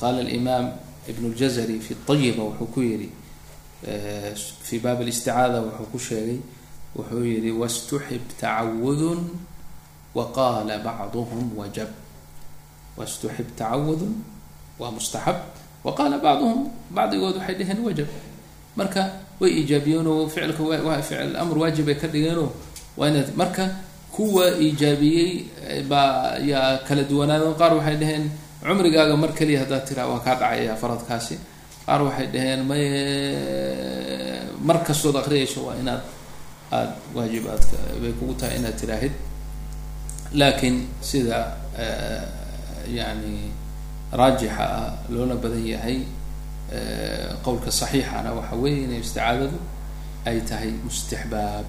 [0.00, 0.66] qaala alimaam
[1.10, 3.08] ibn اljazari fi ayiba wuxuu ku yihi
[4.66, 6.38] fi baab اlisticaada wuxuu ku sheegay
[6.96, 9.20] wuxuu yihi waاstuxib tacawudun
[10.14, 11.90] waqaala bacduhm wajab
[12.96, 14.14] waاstuxib tacawudun
[14.80, 15.38] waa mustaxab
[15.84, 18.08] waqaala bacduhum bacdigood waxay dheheen wajab
[18.78, 19.02] marka
[19.40, 20.62] way iijaabiyeenoo ficilka
[21.02, 22.48] ficil amr waajib ay ka dhigeenoo
[22.96, 23.64] waa inaad marka
[24.19, 25.31] kuwa iijaabiyey
[25.91, 28.25] baa yaa kala duwanaadeen qaar waxay dhaheen
[28.67, 31.35] cumrigaaga mar keliya haddaad tiraa waa kaa dhacaya faradkaasi.
[31.87, 32.83] Qaar waxay dhaheen may
[34.67, 36.03] mar kastood akriyayso waa inaad
[36.71, 39.13] aada waajibaadka bay kugu tahay inaad tiraahid.
[40.39, 40.77] Laakiin
[41.09, 41.39] sida
[42.97, 43.35] yani
[44.19, 45.97] raajixa ah loona badan yahay
[47.45, 49.57] qowlka saxiixana waxa weeye inay isticaadadu
[50.29, 51.65] ay tahay mustixbaab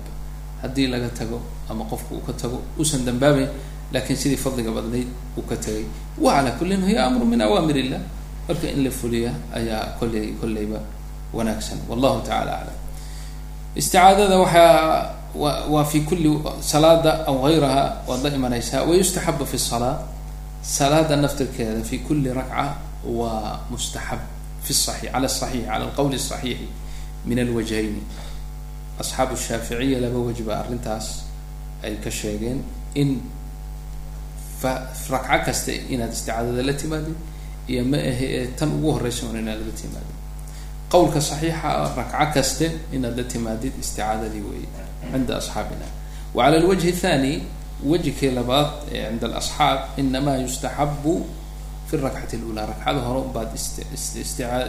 [0.63, 1.39] haddii laga tago
[1.71, 3.49] ama qofku uu ka tago uusan dambaabayn
[3.93, 5.85] lakiin sidii fadliga badnayd uu ka tagay.
[6.19, 8.01] Wacalaa kullin hiya amru min awaamir illah
[8.49, 10.81] marka in la fuliya ayaa kolley kolleyba
[11.33, 11.79] wanaagsan.
[11.89, 12.77] Wallahu tacala aclam
[13.77, 15.15] isticaadada waxaa
[15.71, 19.99] waa fi kulli salaada aw gayraha waad la imanaysaa wayustaxabu fi salaa.
[20.63, 24.21] Salaada naftirkeeda fi kulli rakca waa mustaxab
[24.63, 26.69] fi saii cala saxiix cala alqowli saxiixi
[27.27, 28.03] min alwajhayni
[29.03, 31.07] asxaabu shaaficiya laba waj ba arrintaas
[31.85, 32.59] ay ka sheegeen
[32.95, 33.11] in
[34.61, 34.73] fa
[35.13, 37.17] rakco kaste inaad isticaadada la timaadid
[37.73, 40.17] iyo ma ahe ee tan ugu horeysa un inaad la timaadid
[40.93, 44.65] qowlka saxiixa rakco kaste inaad la timaadid isticaadadii wey
[45.13, 45.87] cinda asxaabina.
[46.35, 47.33] Wa cala alwajhi athani
[47.91, 51.15] wejkii labaad ee cinda alasxaab inamaa yustaxabu
[51.89, 53.49] fi rakcati lula rakcada hore baad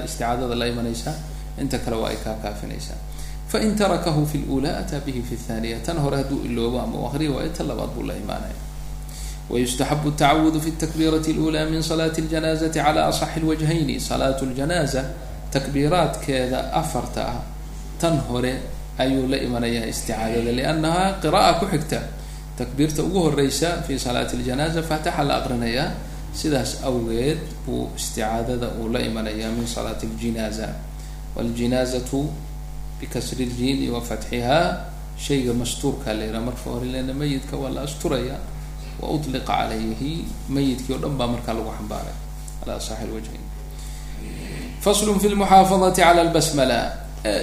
[0.05, 1.15] isticaadada la imanaysaa
[1.61, 2.97] inta kale waa ay kaa kaafinaysaa
[3.50, 7.30] fain tarakahu fi lula ataa bihi fi thaniya tan hore hadduu iloobo ama u akriya
[7.36, 8.56] waa inta labaad buu la imaanaya
[9.50, 15.02] wayustaxabu الtacawud fi الtakbiiraة اlأulى min salaة الjanaaزaةi calى aصx اlwajhayni salaat اljanaaza
[15.54, 17.38] takbiiraadkeeda afarta ah
[18.00, 18.52] tan hore
[18.98, 22.00] ayuu la imanayaa isticaadada liannaha qira'a ku xigta
[22.58, 25.88] takbiirta ugu horeysa fi salaati اljanaaza faataxa la aqrinayaa
[26.40, 30.68] sidaas awgeed buu isticaadada uu la imanayaa min salaati اljinaaza
[31.36, 32.20] wاljinaazatu
[33.01, 34.85] bikasri jiini wa fatxihaa
[35.17, 38.37] shayga mastuurkaa la yihaha marka hore leena mayidka waa la asturaya
[39.01, 40.25] wa utliqa calayhi.
[40.49, 42.15] Mayidkii o dhan baa markaa lagu xambaaray
[42.61, 43.43] ala asaxi lwajhayn
[44.85, 46.79] faslun fi lmuxaafadati cala lbasmala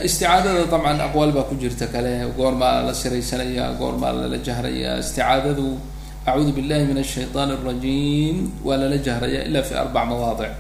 [0.07, 2.13] isticaadada dabcan aqwaal baa ku jirta kale.
[2.39, 5.79] Goormaa la siraysanaya goormaa lala jahrayaa isticaadadu
[6.27, 10.53] acuudu billahi min ashaytaan alrajiim waa lala jahraya ila fi arbac mawaadic.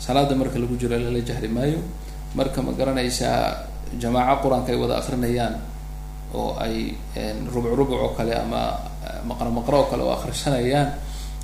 [0.00, 1.80] Salaada marka lagu jiro lala jahri maayo.
[2.34, 5.54] Marka ma garanaysaa jamaaco qur'aanka ay wada akrinayaan
[6.34, 6.94] oo ay
[7.54, 8.62] rubuc rubuc oo kale ama
[9.28, 10.88] maqro maqro oo kale oo akrisanayaan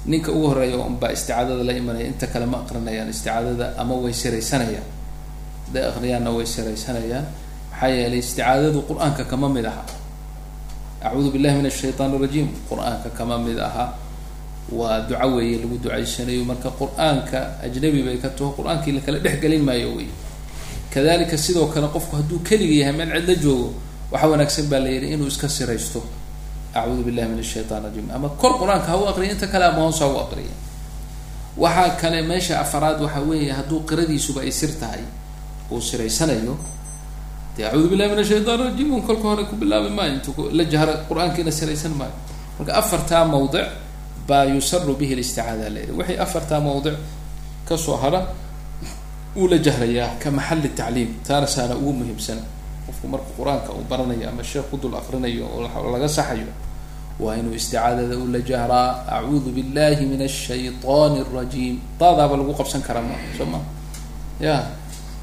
[0.06, 4.86] ninka ugu horreeya unbaa isticaadada la imanaya inta kale ma aqrinayaan isticaadada ama way siraysanayaan
[5.66, 7.26] hadday akriyaanna way siraysanayaan
[7.72, 9.82] maxaa yeelay isticaadadu qur'aanka kama mid aha.
[10.98, 13.94] Acuudu billahi min ashaytaan الrajim qur'aanka kama mid aha.
[14.78, 18.50] Waa duco weeye lagu ducaysanayo marka qur'aanka ajnabi bay ka taho.
[18.58, 20.08] Qur'aankii lakala dhexgelin maayo wey
[20.94, 23.68] kadalika sidoo kale qofku hadduu keliga yahay meel cidla joogo
[24.12, 26.02] waxaa wanaagsan baa la yidhi inuu iska siraysto.
[26.74, 30.00] Acuudu billahi min ashaytaan rajim ama kor qur'aanka ha u aqriya inta kale ama hoos
[30.00, 30.54] ha u aqriya.
[31.56, 35.02] Waxaa kale meesha afaraad waxa weeye hadduu qiradiisuba ay sir tahay
[35.70, 36.56] uu siraysanayo.
[37.56, 40.94] Dee acuudu billahi min ashaytaan rajim un kolka hore ku bilaabi maayo intuu la jahra
[41.08, 42.12] qur'aankiina siraysan maayo.
[42.58, 43.66] Marka afartaa mawdic
[44.28, 45.92] baa yusaru bihi listicaada la yidhi.
[45.98, 46.94] Waxay afartaa mawdic
[47.68, 48.20] ka soo hara
[49.35, 52.39] uu la jahrayaa ka maxali tacliim taana saana ugu muhiimsan
[52.85, 56.47] qofku marka qur-aanka uu baranayo ama sheekh ku dul akrinayo oo laga saxayo
[57.19, 63.01] waa inuu isticaadada u la jahraa acuudu billahi min ashayطan الrajim daadaaba lagu qabsan karaa
[63.09, 63.59] ma soo ma
[64.41, 64.55] ya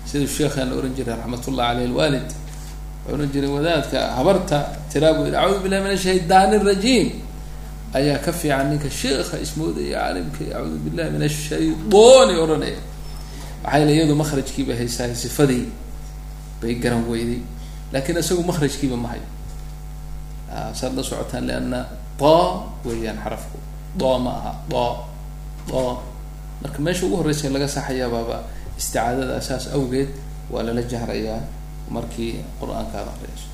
[0.07, 2.29] siduu sheekhaan la ohan jiray raxmat ullah aleyh alwaalid
[3.11, 4.59] ohan jiray wadaadka habarta
[4.93, 7.07] tiraabu yidhi acuudu billahi min ashayطan الrajim
[7.99, 12.81] ayaa ka fiican ninka sheekha ismoodaya caalimka acuudu billahi min ashayطani ohanaya
[13.66, 15.66] maxaa yeel iyadu makrajkiiba haysaay sifadii
[16.62, 17.42] bay garan weyday
[17.94, 19.26] laakiin isagu makrajkiiba ma hayo.
[20.54, 21.80] Ah, saad la socotaan leanna
[22.20, 23.58] do weeyaan xarafku.
[23.98, 24.52] Do ma aha.
[24.70, 24.84] Do
[25.68, 25.82] do
[26.62, 28.38] marka meesha ugu horreysa laga saxayaabaaba
[28.80, 30.10] isticaadada saas awgeed
[30.52, 31.42] waa lala jahrayaa
[31.90, 33.48] markii qur'aanka ad aqriyayso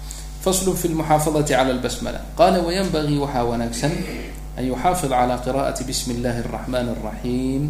[0.44, 3.94] faslu fi lmuxaafadati cala lbasmala qala wayanbagii waxaa wanaagsan
[4.58, 7.64] an yuxaafid calaa qira'ati bismi illahi araxmani araxiim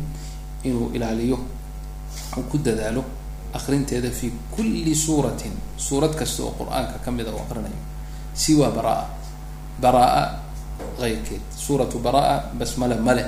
[0.67, 1.38] inuu ilaaliyo
[2.31, 3.03] ku dadaalo
[3.53, 5.51] akrinteeda fi kulli suuratin.
[5.77, 7.79] Suurad kasta oo qur'aanka kamida u aqrinayo
[8.33, 9.03] siwa baraa
[9.81, 10.39] baraa
[11.01, 13.25] eyrkeed suuratu baraa basmala male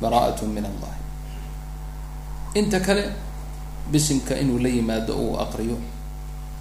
[0.00, 1.00] bara'at min allahi
[2.54, 3.04] inta kale
[3.90, 5.76] bisimka inuu la yimaado uu aqriyo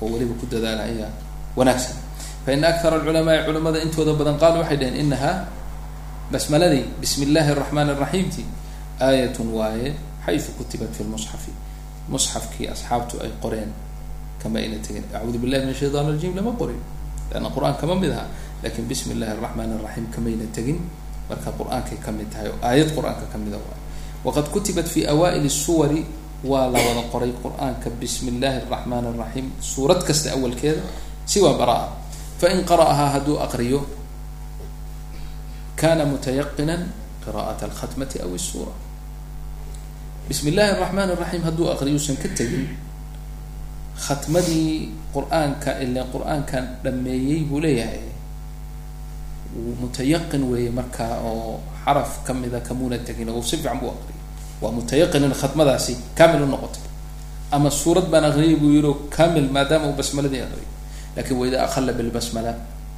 [0.01, 1.12] oo weliba ku dadaala ayaa
[1.55, 1.97] wanaagsan
[2.45, 5.45] faina akthara alculamaai culamada intooda badan qaalu waxay dhaheen inahaa
[6.31, 8.43] basmaladii bismi illahi araxmaan araxiimti
[8.99, 9.93] aayatun waaye
[10.25, 11.51] xaysu kutibat fi lmusxafi
[12.10, 13.71] musxafkii asxaabtu ay qoreen
[14.41, 15.03] kama ayna tegin.
[15.13, 16.81] Acuudu billahi min ashaytan rajim lama qorin.
[17.31, 18.25] Leanna qur'aan kama mid aha
[18.63, 20.79] laakiin bismi illahi araxmaan araxiim kamayna tegin.
[21.29, 23.79] Marka qur'aankay ka mid tahay oo aayad qur'aanka kamida waay
[24.25, 26.05] waqad kutibat fi awaaili suwari
[26.43, 30.81] waa la wada qoray qur'aanka bismi illahi araxmaan araxiim suurad kasta awalkeeda
[31.25, 31.88] siwa baraa
[32.41, 33.79] fain qara'ahaa hadduu aqriyo
[35.79, 36.81] kana mutayaqinan
[37.25, 38.73] qira'at alkhatmati aw isura
[40.32, 42.65] bismi illahi araxmaan araxiim hadduu aqriyuusan ka tegin
[44.06, 48.00] khatmadii qur'aanka ile qur'aankan dhameeyey buu leeyahay.
[49.82, 54.20] Mutayaqin weeye markaa oo xaraf kamida kamuuna tegin oo si fiican buu aqriyay
[54.63, 56.84] waa mutayaqin in khatmadaasi kamil u noqotay.
[57.56, 60.70] Ama suurad baan aqriyay buu yiri kamil maadaama uu basmaladii aqriyay
[61.15, 62.52] laakiin waida akhala bilbasmala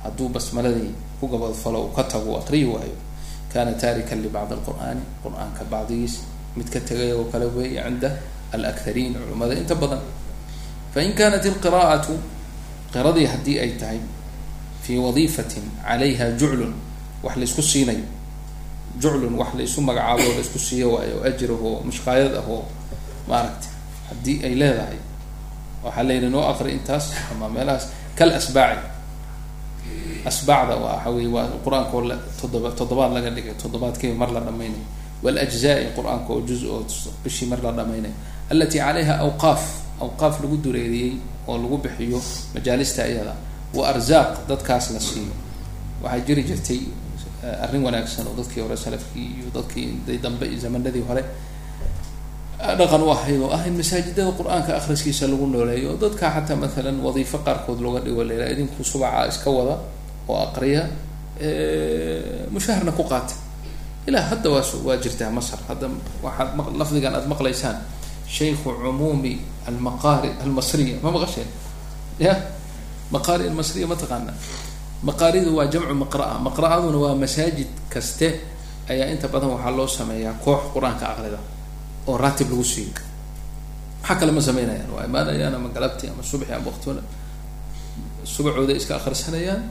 [0.05, 2.97] hadduu basmaladii ku gabadfalo uu ka tago u aqriyi waayo
[3.51, 6.15] kana taarikan libacdi alqur'aani qur'aanka bacdigiis
[6.57, 8.09] mid ka tegay oo kale weeye cinda
[8.53, 10.01] alakhariin culamada inta badan.
[10.93, 12.13] Fain kanat ilqira'atu
[12.93, 13.99] qiradii haddii ay tahay
[14.83, 16.73] fi wadiifatin calayha juclun
[17.23, 18.05] wax laysku siinayo
[19.01, 22.61] juclun wax laysu magacaabo o laysku siiyo waayo o ajrah oo mushqaayad ah oo
[24.09, 24.99] haddii ay leedahay.
[25.83, 27.85] Waxaa la yidhi noo aqri intaas ama meelahaas
[28.17, 28.85] kal asbaaci
[30.29, 32.03] asbaacda waxa wey waa qur'aanka oo
[32.39, 34.85] todoba toddobaad laga dhigay toddobaadkiiba mar la dhamaynayo
[35.23, 36.79] waljzai qur'aanka oo juz oo
[37.23, 38.13] bishii mar la dhamaynayo
[38.51, 39.63] alati calayha awqaaf
[40.05, 41.13] awqaaf lagu dureeriyey
[41.47, 42.19] oo lagu bixiyo
[42.55, 43.33] majaalista iyada
[43.77, 45.33] wa arzaaq dadkaas la siiyo
[46.03, 46.81] waxaa jiri jirtay
[47.63, 51.23] arrin wanaagsan oo dadkii hore salafkii iyo dadkii day dambe iyo zamanadii hore
[52.79, 56.97] dhaqan u ahayd oo ah in masaajidada qur'aanka akhriskiisa lagu nooleeyo oo dadka xataa maalan
[57.05, 59.75] wadiifo qaarkood looga dhigo layla idinku subaca iska wada
[60.29, 60.83] oo aqriya
[62.53, 63.35] mushaharna ku qaata
[64.07, 65.87] ilaa hadda waa waa jirtaa masr hadda
[66.25, 67.77] waxaad lafdigan aada maqlaysaan
[68.35, 69.33] shaykhu cumuumi
[69.69, 70.97] almaqaari almasriya.
[71.03, 71.47] Ma maqasheen?
[72.19, 72.33] Ya?
[73.11, 74.33] Maqaari almasriya ma taqaana.
[75.07, 76.35] Maqaaridu waa jamcu maqraa.
[76.47, 78.27] Maqra'aduna waa masaajid kaste
[78.91, 81.39] ayaa inta badan waxaa loo sameeyaa koox qur'aanka aqrida
[82.07, 82.91] oo raatib lagu siiyo.
[84.01, 84.89] Maxaa kale ma sameynayaan.
[84.95, 87.01] Waa imaanayaan ama galabtii ama subxi ama waqtuna
[88.33, 89.61] subacooda iska akrisanayaan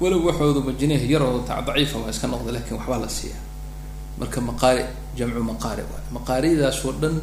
[0.00, 3.38] walow waxoodu majneeh yaroo daciifa waa iska noqda laakiin waxbaa la siiya.
[4.18, 4.84] Marka maqaari
[5.18, 7.16] jamcu maqaari waay maqaaridaas oo dhan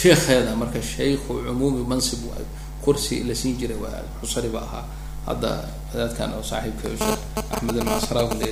[0.00, 2.46] sheekheeda marka shaykhu cumuumi mansib waayo
[2.84, 4.84] kursi la siin jiray waa xusari ba ahaa.
[5.26, 5.50] Hadda
[5.92, 8.48] wadaadkan oo saaxiibka sheekh axmed almasrawi le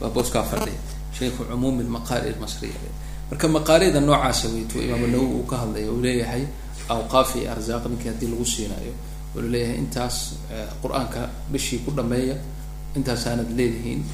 [0.00, 0.80] waa booskaa fadhiya
[1.18, 2.78] shaykhu cumuumi lmaqaari almasriya
[3.30, 6.44] marka maqaarida noocaasa weytu imaam nawowi uu ka hadlaya uu leeyahay
[6.88, 7.50] awqaaf iyo
[7.90, 8.92] ninkii haddii lagu siinaayo
[9.34, 10.16] wuxuu leeyahay intaas
[10.82, 11.20] qur'aanka
[11.52, 12.36] bishii ku dhameeya
[12.96, 14.04] intaasaanad leedihiin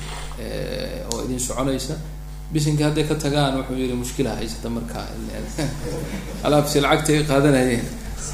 [1.13, 1.95] oo idin soconaysa.
[2.53, 5.07] Bisinka hadday ka tagaan wuxuu yihi mushkila haysata markaa
[6.47, 7.85] alaabsi lacagta ay qaadanayeen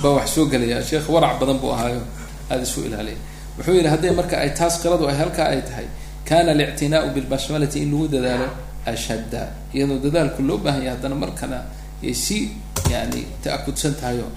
[0.02, 0.82] baa wax soo gelaya.
[0.82, 2.02] Sheekh warac badan buu ahaayo.
[2.50, 3.18] Aada isu ilaaliya
[3.58, 5.86] wuxuu yihi hadday marka ay taas qiradu ay halkaa ay tahay
[6.24, 8.48] kana alictinaau bilbasmalati in lagu dadaalo
[8.86, 9.48] ashadda.
[9.74, 11.58] Iyadoo dadaalku loo baahan yahay haddana markana
[12.02, 12.50] ay sii
[12.90, 14.30] yani ta-akudsan tahay oo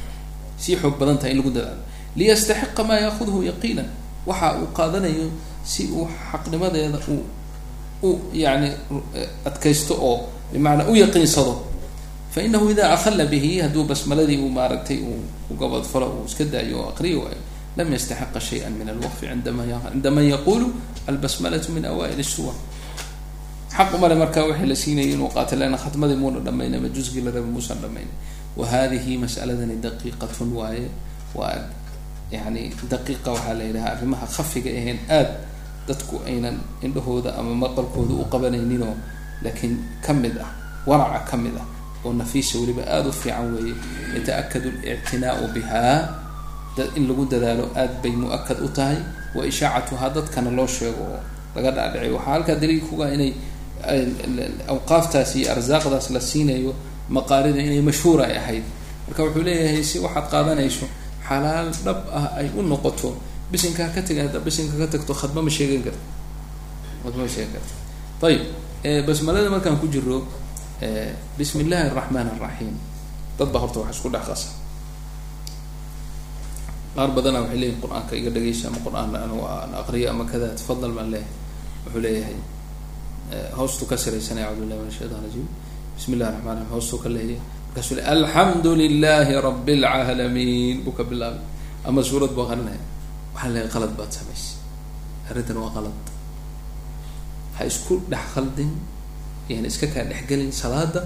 [0.57, 1.81] sii xoog badan tahay in lagu dadaalo.
[2.15, 3.87] Liyastaxiqa maa yaakuduhu yaqiinan.
[4.25, 5.31] Waxa uu qaadanayo
[5.63, 7.23] si uu xaqnimadeeda uu
[8.03, 8.71] u yani
[9.45, 11.53] adkaysto oo bimacnaa u yaqiinsado.
[12.31, 16.79] Fa inahu ida akhala bihi hadduu basmaladii uu maaragtay uu ku gabadfalo uu iska daayo
[16.79, 17.41] oo aqriyi waayo
[17.77, 20.67] lam yastaxiqa shaya min alwaqfi cinda man yaqulu
[21.07, 22.55] albasmalatu min awa'il suwar
[23.77, 27.31] xaq umale markaa wixii la siinayay inuu qaato leanna khatmadii muuna dhamayn ama jusgii la
[27.31, 28.07] raba muusan dhamayn
[28.57, 30.87] wa hadihi mas'aladani daqiiqatun waaye
[31.35, 31.55] waa
[32.31, 35.35] yani daqiiqa waxaa la yidhaha arrimaha khafiga ahayn aada
[35.87, 38.95] dadku aynan indhahooda ama maqalkooda u qabanayninoo
[39.43, 39.73] laakiin
[40.05, 40.49] ka mid ah
[40.89, 41.67] waraca ka mid ah
[42.05, 43.73] oo nafiisa weliba aada u fiican weeye
[44.15, 45.97] yata-akadu alictinaau bihaa
[46.97, 48.97] in lagu dadaalo aad bay mu'akad u tahay
[49.35, 51.19] wa ishaacatuhaa dadkana loo sheego oo
[51.55, 53.31] laga dhaadhiciyo waxaa halkaa daliil kuga inay
[54.73, 56.71] awqaaftaas iyo arsaaqdaas la siinayo
[57.15, 58.63] maqaarida inay mashhuura ay ahayd.
[59.07, 60.85] Marka wuxuu leeyahay si waxaad qaadanayso
[61.27, 63.09] xalaal dhab ah ay u noqoto
[63.51, 66.03] bisinkaa ka tega haddaa bisinka ka tagto khadma ma sheegan karta.
[67.03, 67.73] Khadma ma sheegan karta.
[68.27, 68.43] Ayib
[69.07, 70.17] basmalada markaan ku jiro
[71.37, 72.75] bismi illaahi araxmaan araxiim
[73.37, 74.49] dad baa horta wax isku dhex qasa
[76.95, 81.07] qaar badana waxay leeyihiin qur'aanka iga dhegeysa ama qur'aan aan aqriyo ama kada tafadal baan
[81.13, 81.29] leeyahay
[81.85, 82.37] wuxuu leeyahay
[83.57, 85.45] hoostuu ka siraysanaya acudu billahi min ashaytan rajim
[85.95, 87.39] bismi illahi raxman raxim hoostuu ka leeyahay.
[87.71, 91.43] Markaasuu le alxamdu lilahi rabi lcaalamiin buu ka bilaabay.
[91.87, 92.81] Ama suurad buu aqrinaya
[93.33, 94.55] waxaan leeyahay qalad baad samaysay
[95.29, 95.99] arrintan waa qalad.
[97.55, 98.71] Ha isku dhex khaldin
[99.51, 101.01] yani iska kaa dhexgelin salaada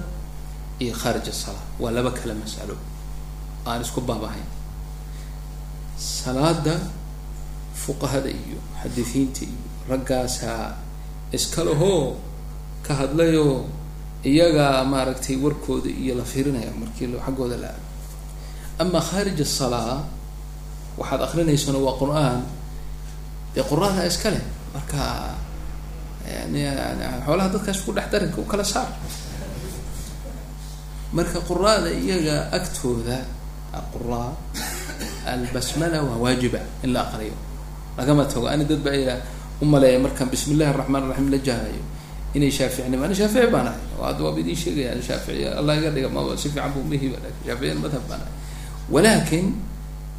[0.84, 2.76] iyo khaarij asalaa waa laba kala masalo
[3.70, 4.50] aan isku baabahayn.
[5.98, 6.76] Salaada
[7.84, 10.76] fuqahada iyo muxadisiinta iyo raggaasaa
[11.38, 12.16] iska lahoo
[12.86, 13.66] ka hadlayoo
[14.30, 17.86] iyagaa maaragtay warkooda iyo la fiirinaya markii xaggooda la aado
[18.82, 20.04] ama khaarij asalaa
[20.98, 22.40] waxaad akrinaysana waa qur'aan.
[23.56, 24.44] Dee quraada iska leh?
[24.76, 25.32] Marka
[26.28, 26.62] yani
[27.26, 28.90] xoolaha dadkaas ku dhex darinka u kala saar.
[31.16, 33.24] Marka quraada iyaga agtooda
[33.72, 34.32] aquraa
[35.28, 37.36] albasmala waa waajiba in la aqriyo.
[37.98, 38.48] Lagama tago.
[38.48, 39.16] Ani dad baa ila
[40.00, 41.84] markaan bismi illahi araxmaan raxiim la jahrayo
[42.36, 43.84] inay shaaficnimo ani shaafici baan ahay.
[44.02, 44.92] Hadda waaba idiin sheegaya.
[45.00, 47.16] Shaafici allah iga dhiga ma si fiican bu umihiba
[47.48, 48.34] shaaficiyan madhab baan ahay.
[48.92, 49.46] Walaakin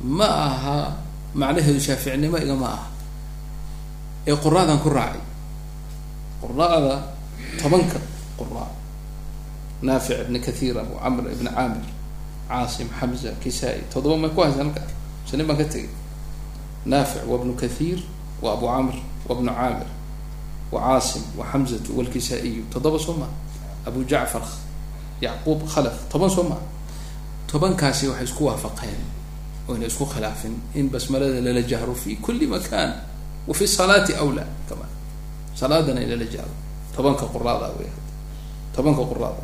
[0.02, 0.96] ma aha
[1.34, 2.86] macnaheedu shaaficnimo igama aha.
[4.26, 5.20] Ee quraadaan ku raacay.
[6.40, 7.02] Quraada
[7.62, 7.98] tobanka
[8.38, 8.68] quraa
[9.82, 11.86] naafic ibn kathiir abu camr ibn caamir
[12.48, 14.82] caasim xamza kisaa-i toddoba may ku haysa halka?
[15.26, 15.88] Sani baan ka tegay
[16.86, 17.98] naafic wa bnu kathiir
[18.42, 18.94] wa abu camr
[19.28, 19.88] wa bnu caamir
[20.72, 23.32] wa caasim wa xamzatu walkisaa-iyu toddoba soo maa
[23.86, 24.42] abu jacfar
[25.20, 26.60] yacquub khalaf toban soo maa
[27.46, 29.00] tobankaasi waxay isku waafaqeen
[29.68, 32.90] oyna isku khilaafin in basmalada lala jahro fi kuli makan
[33.46, 34.86] wa fi salaati awla kama
[35.54, 36.54] salaadana in lala jahro
[36.94, 37.90] tobanka quraada wey
[38.74, 39.42] tobanka quraada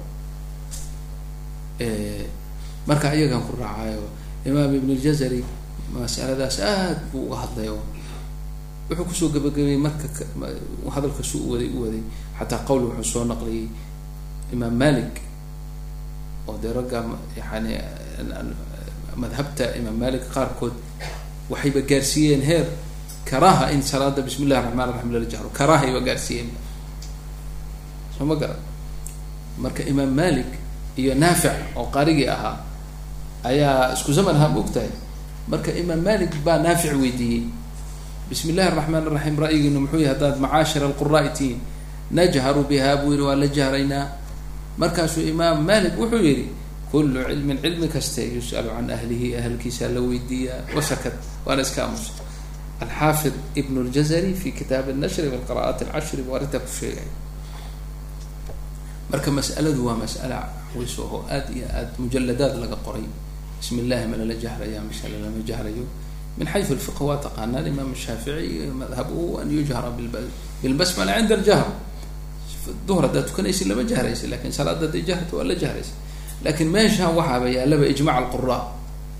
[2.86, 4.04] marka iyagaan ku raacayo
[4.46, 5.42] imaam ibn ljazari
[5.94, 7.82] masaladaas aad buu uga hadlay oo
[8.90, 10.06] wuxuu ku soo gabagabeeyey marka
[10.94, 12.02] hadalka su u waday u waday
[12.38, 13.66] xataa qowl wuxuu soo naqliyey
[14.52, 15.14] imaam malik
[16.48, 16.98] oo dee ragga
[17.38, 17.78] yani
[19.16, 20.72] madhabta imaam malik qaarkood
[21.50, 22.66] waxayba gaarsiiyeen heer
[23.28, 26.48] karaha in salaada bismi illahi raxmaan raxiim lala jahro karahayba gaarsiiyeen.
[28.18, 28.60] Soo ma garan?
[29.58, 30.48] Marka imaam malik
[30.96, 32.56] iyo naafic oo qaarigii ahaa
[33.44, 34.90] ayaa isku zaman ahaa ma ogtahay
[35.48, 37.44] marka imaam malik baa naafic weydiiyey
[38.28, 41.60] bismi illahi araxmaan raxiim ra'yigiinu muxuu yahay haddaad macaashir alquraai tihiin
[42.16, 44.04] najharu biha buu yihi waa la jahraynaa
[44.80, 46.44] markaasuu imaam malik wuxuu yihi
[46.92, 52.12] kulu cilmin cilmi kaste yus'alu can ahlihi ahalkiisaa la weydiiyaa wasakat waana iska aamusa
[52.84, 57.08] alxaafid ibn ljazari fi kitaab nashri bilqira'aat alcashri buu arrintaa ku sheegay
[59.10, 60.38] marka mas'aladu waa mas'ala
[60.76, 63.06] wiso oo aad iyo aad mujaladaad laga qoray
[63.58, 65.84] bismi ma lala jahraya mise lalama jahrayo
[66.36, 69.90] min xayu lfiq waa taqaanaan imaam shaafici madhabuhu an yujhara
[70.62, 71.66] bilbasmala cinda aljahr
[72.86, 75.92] duhr haddaad tukanaysa lama jahraysa laakiin salaada haday jahrta waa la jahraysa
[76.44, 78.58] laakiin meeshaan waxaaba yaalaba ijmac alqura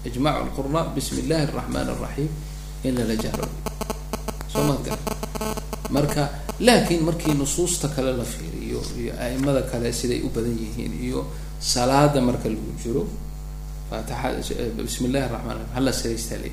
[0.08, 2.28] ijmac alqura bismi illahi araxmaan araxiim
[2.86, 3.46] in lala jahro
[4.52, 4.98] soo maad gara
[5.96, 6.22] marka
[6.66, 11.20] laakin markii nusuusta kale la fiiriyo iyo aimada kale siday u badan yihiin iyo
[11.72, 13.02] salaada marka lagu jiro
[14.76, 16.52] bismi illahi raxmaan raxiim hala siraystaa leyi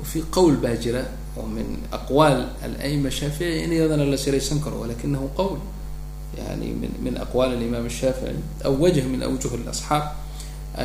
[0.00, 1.02] wafi qowl baa jira
[1.38, 5.58] oo min aqwaal alaima shaafici in iyadana la siraysan karo walakinahu qowl
[6.38, 10.04] yani min min aqwaal alimaam shaafici aw wajh min awjuh lasxaab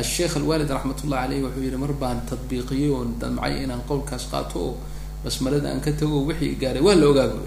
[0.00, 4.56] asheikh alwalid raxmat ullahi aleyh wuxuu yihi mar baan tadbiiqiyey oo damcay inaan qowlkaas qaato
[4.68, 4.74] oo
[5.24, 7.40] basmalada aan ka tago wixii gaaray waa la ogaa bu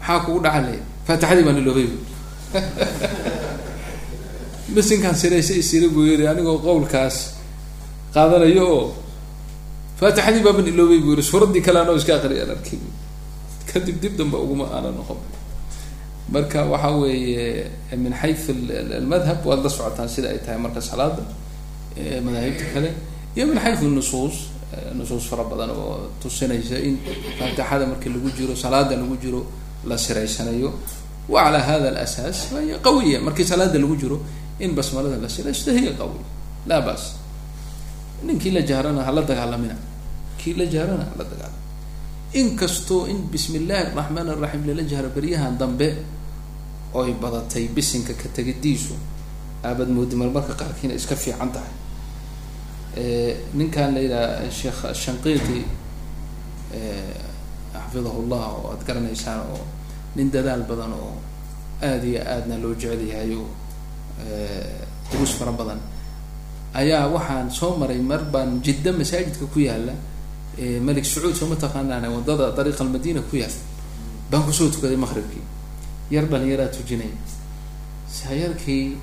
[0.00, 1.98] maxaa kugu dhaca lay faatixadii baan iloobay bu
[4.74, 7.16] misinkaan siraysa isiri buu yihi anigoo qowlkaas
[8.14, 8.84] qaadanayo oo
[10.00, 12.78] faatixadii baaban iloobay buu yihi suuraddii kale anoo iska aqriyaan arkay
[13.70, 15.18] kadib dib damba uguma aana noqon
[16.32, 18.36] marka waxa weeye min xayu
[19.00, 21.22] almadhab waad la socotaan sida ay tahay marka salaada
[22.24, 22.90] madaahibta kale
[23.36, 24.36] iyo min xayu nusuus
[24.98, 26.94] nusuus fara badan oo tusinaysa in
[27.38, 29.40] faatixada markii lagu jiro salaada lagu jiro
[29.88, 30.70] la siraysanayo
[31.28, 34.18] wa calaa hada alasaas fahiya qawiya markii salaada lagu jiro
[34.58, 36.24] in basmalada la siraysto hiya qawiya
[36.66, 37.02] laa bas
[38.26, 39.76] ninkii la jahrana hala dagaalamina.
[40.40, 41.60] Kii la jahrana hala dagaalama
[42.40, 45.88] inkastoo in bismi illaahi araxmaan araxiim lala jahro beryahan dambe
[46.94, 48.94] oy badatay bisinka ka tegidiisu
[49.64, 51.72] aabad moodi marmarka qaarkiina iska fiican tahay.
[53.54, 55.58] Ninkan la yidhaha sheekh shanqiiti
[57.72, 59.64] xafidahu llah oo aada garanaysaan oo
[60.16, 61.14] nin dadaal badan oo
[61.82, 63.48] aada iyo aadna loo jecel yahay oo
[65.12, 65.80] duruus fara badan
[66.74, 69.92] ayaa waxaan soo maray mar baan jidda masaajidka ku yaalla
[70.80, 73.52] malik sacuud soo ma taqaanaan waddada dariiqa almadiina ku yaal.
[74.30, 75.44] Baan ku soo tukaday maqribkii
[76.10, 77.16] yar dhalinyaraa tujinaya
[78.18, 78.96] sayarkii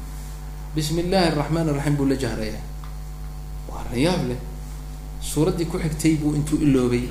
[0.76, 2.60] bismi illaahi araxmaan iraxiim buu la jahraya.
[3.70, 4.40] Waa rayaab leh.
[5.22, 7.06] Suuraddii ku xigtay buu intuu iloobay.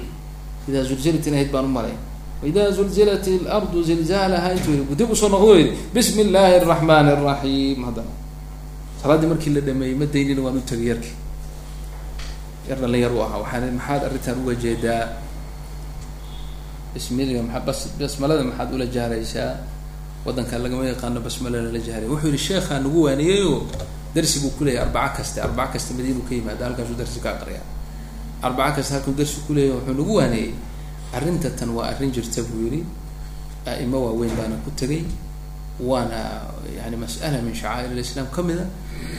[0.68, 1.96] Idaa zulzilat inahayd baan u malay
[2.42, 7.80] waidaa zulzilat alardu zilzaalaha intuu yii dib u soo noqdo yidhi bismi illaahi araxmaan araxiim
[7.86, 8.12] haddana
[9.02, 11.16] salaaddii markii la dhameeyey ma daynina waan u tegay yarkii
[12.68, 15.02] yar dhalinyar u ahaa waxaan maxaad arrintan uga jeedaa?
[16.94, 19.50] Bismilga maa bas basmalada maxaad ula jahraysaa
[20.26, 23.54] waddanka lagama yaqaano basmala lala jahray wuxuu yihi sheekhaa nagu waaniyeyo
[24.14, 27.64] darsi buu kuleeyahy arbaca kaste arbaca kaste madiinuu ka yimaada halkaasuu darsi ka aqriyaa.
[28.46, 30.50] Arbaca kaste halkuu darsi kuleeyahy wuxuu nagu waaniyey.
[31.16, 32.80] Arrinta tan waa arrin jirta buu yihi
[33.66, 35.02] a'imo waaweyn baana ku tegay
[35.80, 36.20] waana
[36.78, 38.66] yani mas'ala min shacaa'ir alislaam ka mid a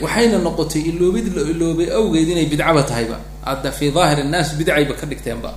[0.04, 3.18] waxayna noqotay iloobid la iloobay awgeed inay bidcaba tahayba.
[3.46, 5.52] Hadda fi daahir annaas bidcayba ka dhigteenba.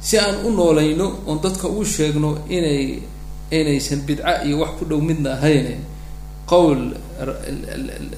[0.00, 3.02] Si aan u noolayno oon dadka u sheegno inay
[3.50, 5.78] inaysan bidca iyo wax ku dhow midna ahayne
[6.46, 6.94] qowl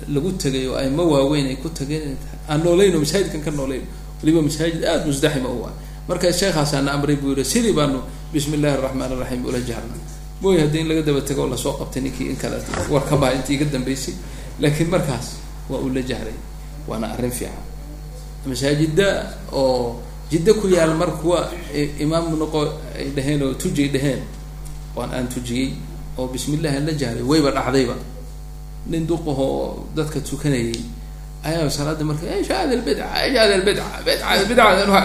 [0.09, 2.17] lagu tegay oo aimo waaweyn ay ku tageen
[2.49, 3.87] aan noolayno masaajidkan ka noolayno
[4.21, 5.75] waliba masaajid aada musdaxima u ah.
[6.09, 8.03] Marka sheekhaasana amray buu yihi sidii baanu
[8.33, 9.97] bismi illahi araxmaan iraxiim ula jahrna
[10.43, 12.59] mooy haddii in laga daba tego oo la soo qabtay ninkii in kale
[12.91, 14.15] war ka baha intii iga dambeysay
[14.61, 15.39] laakiin markaas
[15.71, 16.35] waa uu la jahray
[16.89, 17.63] waana arrin fiican.
[18.47, 21.53] Masaajida oo jiddo ku yaal mar kuwa
[22.01, 24.21] imaam noqo ay dhaheen oo tujay dhaheen
[24.97, 25.69] waan aantujiyey
[26.19, 27.97] oo bismi illahi aan la jahlay wayba dhacdayba
[28.91, 30.77] nin duqahoo dadka tukanayay
[31.49, 35.01] ayaa salaada marka shaad albidca shaad albidca bidca bidca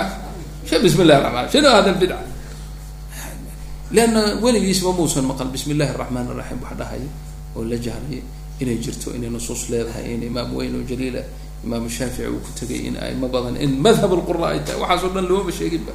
[0.69, 2.17] she bismi illahi ramaan hada albidca
[3.95, 7.09] leanna weligiisba muusan maqal bismi illahi araxmaan araxiim wax dhahaya
[7.55, 8.21] oo la jahlaya
[8.61, 11.21] inay jirto inay nusuus leedahay in imaam weyn oo jaliila
[11.65, 15.25] imaam shaafici uu ku tegay in aima badan in madhab lqura ay tahay waxaasoo dhan
[15.31, 15.93] looma sheeginba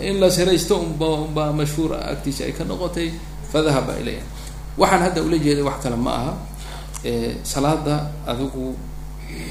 [0.00, 3.10] in la siraysto unba unbaa mashhuura agtiisa ay ka noqotay
[3.52, 4.22] fadahaba ilayha.
[4.78, 6.32] Waxaan hadda ula jeeday wax kale ma aha.
[7.42, 8.74] Salaada adigu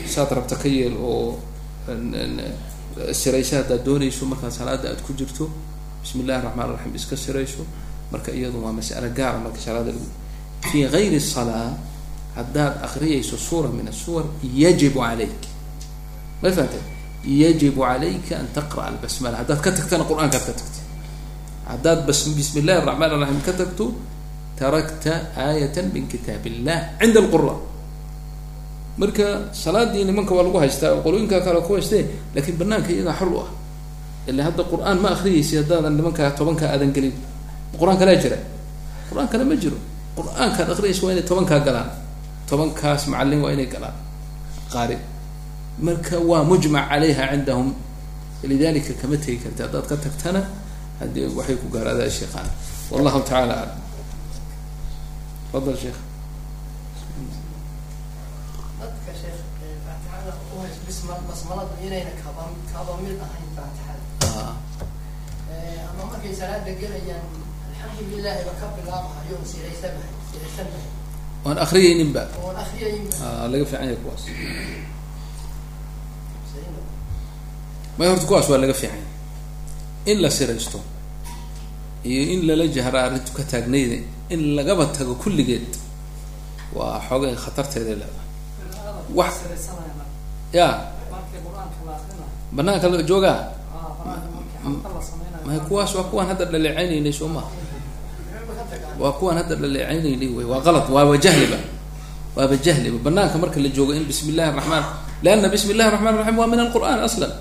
[0.05, 1.39] saad rabta ka yeel oo
[3.11, 5.49] sirayso haddaad doonayso markaa salaada aad ku jirto
[6.01, 7.63] bismi illahi raxmaan raxiim iska sirayso
[8.11, 10.07] marka iyadu waa mas'alo gaara marka salaada lagu
[10.71, 11.71] fii gayri salaa
[12.35, 15.41] haddaad akriyayso suura min asuwar yajibu calayk.
[16.41, 16.81] Ma fahamtee
[17.41, 20.83] yajibu calayka an taqra'a albasmala haddaad ka tagtana qur'aankaad ka tagtay
[21.71, 23.85] haddaad bas bismi illahi araxmaan araxiim ka tagto
[24.59, 25.13] tarakta
[25.45, 27.55] aayata min kitaab illah cinda alqura
[29.01, 29.27] marka
[29.63, 32.03] salaadii nimanka waa lagu haystaa oo qolooyinkaa kale ku haystee
[32.35, 33.49] laakiin banaanka iyagaa xor u ah
[34.29, 37.13] ila hadda qur'aan ma akriyaysi haddaadan nimankaa tobankaa aadan gelin
[37.79, 38.37] qur'aan kalea jira
[39.09, 39.77] qur'aan kale ma jiro
[40.17, 41.89] qur'aankaad akriyaysa waa inay tobankaa galaan
[42.49, 43.95] tobankaas macalin waa inay galaan
[44.73, 44.97] qaari
[45.79, 47.73] marka waa mujmac calayha cindahum.
[48.43, 50.41] Lidalika kama tegi karti haddaad ka tagtana
[50.99, 52.45] haddii waxay ku gaaradaa sheekhaan
[52.93, 53.81] wallahu tacaala aclam
[55.51, 55.99] fadal sheekh.
[71.45, 74.23] Waan akriyaynin ba oon akriyayinba laga fiican yahay kuwaas
[77.97, 79.01] may horta kuwaas waa laga fiican
[80.05, 80.79] in la siraysto
[82.05, 83.97] iyo in lala jahra arrintu ka taagnayda
[84.33, 85.67] in lagaba tago kulligeed
[86.77, 88.25] waa xoogay khatarteeday leedahay.
[89.17, 89.33] Wax
[90.53, 90.67] ya.
[92.55, 93.39] Banaanka joogaa?
[95.47, 97.47] May kuwaas waa kuwaan hadda dhaleeceynaynay soo maha
[98.99, 101.57] waa kuwaan hadda dhaleeceynaynay wey waa qalad waaba jahliba
[102.35, 104.83] waaba jahliba banaanka marka la joogo in bismi illahi raxmaan
[105.23, 107.31] leanna bismi illahi raxmaan raxiim waa min alqur'aan aslan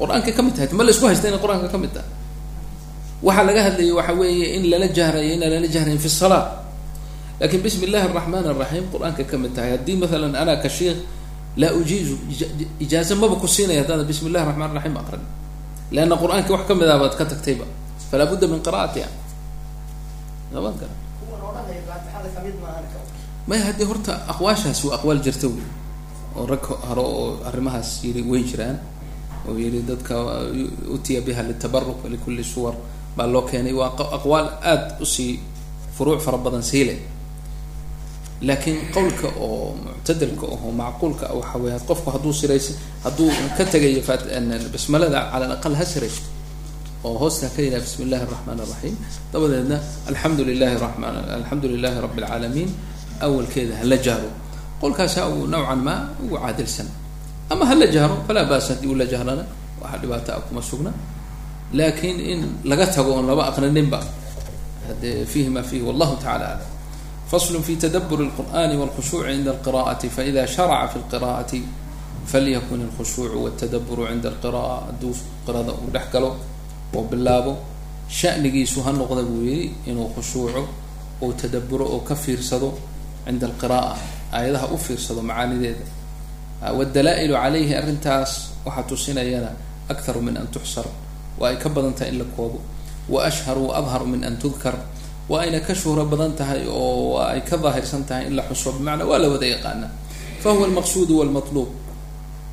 [0.00, 2.10] qur'aankay ka mid tahay ma la isku haysta inay qur'aanka ka mid tahay?
[3.26, 6.44] Waxaa laga hadlayay waxa weeye in lala jahrayo inaan lala jahrayn fi salaa
[7.40, 9.70] laakiin bismi illahi araxmaan araxiim qur'aanka ka mid tahay.
[9.78, 10.98] Haddii maalan anaa ka sheikh
[11.60, 12.14] laa ujiizu
[12.84, 15.22] ijaaza maba ku siinaya haddaada bismi illahi raxmaan raxiim aqrin
[15.94, 17.64] leanna qur'aanki wax ka mid ah baad ka tagtayba
[18.10, 19.08] falaa budda min qira'atiha
[20.58, 20.94] aban kara
[23.48, 25.66] maya haddii horta aqwaashaas waa aqwaal jirta wey
[26.38, 28.76] oo rag hore oo arrimahaas yiri weyn jiraan
[29.48, 30.14] oo yiri dadka
[30.94, 32.74] utiya biha litabaruk likulli suwar.
[33.16, 33.72] Baa loo keenay.
[33.80, 35.38] Waa aqwaal aada u sii
[35.96, 36.94] furuuc fara badan siile
[38.42, 42.72] laakiin qowlka oo muctadilka aho macquulka ah waxa weya qofku hadduu siraysa
[43.04, 44.02] hadduu ka tegayo
[44.72, 46.26] basmalada cala alaqal ha siraysto.
[47.04, 48.96] Oo hoosta ka yidhaha bismi illahi araxmaan araxiim
[49.32, 49.76] dabadeedna
[50.10, 52.70] alxamdu lilahi ramaan alxamdu lilahi rabi alcaalamiin
[53.24, 54.30] awalkeeda hala jahro
[54.80, 56.88] qolkaasa uu nowcan maa ugu caadilsan
[57.49, 59.43] ama hala jahro falaa baas haddii uu la jahrana
[59.81, 60.91] waxa dhibaato a kuma sugna
[61.77, 63.99] laakiin in laga tago oon laba aqrininba
[64.87, 66.67] hade fiihi ma fiihi wallahu tacala aclam
[67.31, 71.59] fasl fi tadabur اlqur'ani wاlkhushuuci cinda alqira'ati faida sharaca fi lqira'ati
[72.31, 75.13] falyakun اlkhushuucu wاtadaburu cinda alqira'a hadduu
[75.45, 76.29] qirada uu dhex galo
[76.97, 77.53] oo bilaabo
[78.19, 80.61] shanigiisu ha noqda buu yihi inuu khushuuco
[81.23, 82.69] oo tadaburo oo ka fiirsado
[83.25, 83.93] cinda alqira'a
[84.37, 85.85] aayadaha u fiirsado macaanideeda
[86.62, 89.50] wdalaa-ilu calayhi arrintaas waxaa tusinayana
[89.88, 90.86] akharu min an tuxsar
[91.38, 92.60] waa ay ka badan tahay in la koobo.
[93.08, 94.76] Wa ashharu wa adharu min an tudkar
[95.28, 98.72] waa ayna ka shuhro badan tahay oo waa ay ka daahirsan tahay in la xuso.
[98.72, 99.88] Bimacnaa waa la wada yaqaana
[100.40, 101.68] fa huwa almaqsuudu walmatluub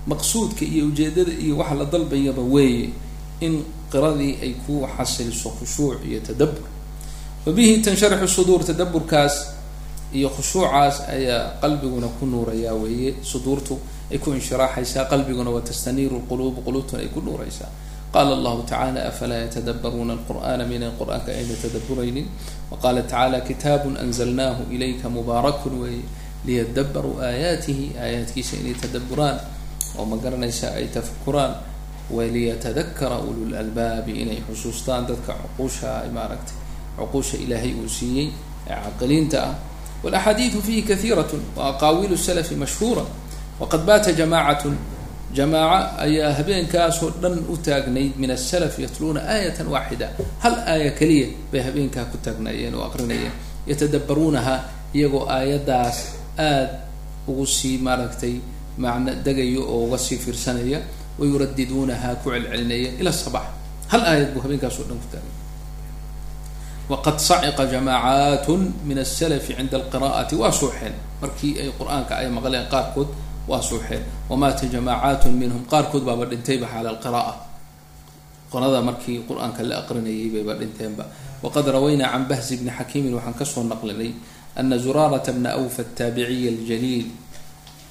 [0.08, 2.90] maqsuudka iyo ujeedada iyo waxa la dalbayaba weeye
[3.40, 6.66] in qiradii ay ku xasiliso khushuuc iyo tadabur
[7.46, 9.36] wa bihi tansharixu suduur tadaburkaas
[10.14, 13.78] iyo khushuucaas ayaa qalbiguna ku nuurayaa weeye suduurtu
[14.12, 17.70] ay ku inshiraaxaysaa qalbiguna wa tastaniiru lquluub quluubtuna ay ku nuuraysaa.
[18.14, 22.28] Qaala allahu tacala afalaa yatadabaruuna alqur'ana minan qur'aanka ayna tadaburaynin
[22.72, 26.04] wa qaala tacala kitaabun anzalnaahu ilayka mubaarakun weeye
[26.46, 29.40] liyadabaruu aayaatihi aayaadkiisa inay tadaburaan
[30.00, 31.54] oo ma garanaysa ay tafakuraan
[32.12, 36.56] waliyatadakara ulul albaabi inay xusuustaan dadka cuquusha maaragtay
[37.00, 38.28] cuquusha ilaahay uu siiyey
[38.68, 39.56] ee caqiliinta ah.
[40.04, 43.06] Walaxaadiidu fiihi kaiirat waaqaawilu salafi mashhuura
[43.62, 44.76] waqad baata jamaacatun
[45.38, 50.08] jamaaca ayaa habeenkaasoo dhan u taagnayd min asalaf yatluuna aayatan waaxida
[50.44, 53.34] hal aaya keliya bay habeenkaa ku taagnaayeen oo aqrinayeen
[53.70, 54.56] yatadabaruunaha
[54.98, 55.98] iyagoo aayaddaas
[56.48, 56.74] aada
[57.30, 58.36] ugu sii maaragtay
[58.84, 60.80] macno degayo oo uga sii fiirsanaya
[61.20, 63.46] wayuradiduunaha ku celcelinaya ila sabax
[63.92, 65.34] hal aayad buu habeenkaasoo dhan ku taagay
[66.92, 70.94] waqad saciqa jamaacaatun min asalafi cinda alqira'ati waa suuxeen
[71.24, 73.08] markii ay qur'aanka ay maqleen qaarkood
[73.52, 77.34] waa suuxeen wamaata jamaacaatun minhum qaarkood baaba dhintayba xaala alqira'a
[78.52, 81.04] qolada markii qur'aanka la aqrinayay bayba dhinteenba
[81.44, 84.12] waqad rawaynaa can bahzi bni xakiimin waxaan ka soo naqlinay
[84.60, 87.08] ana zuraarata bna awfa ataabiciya aljaliil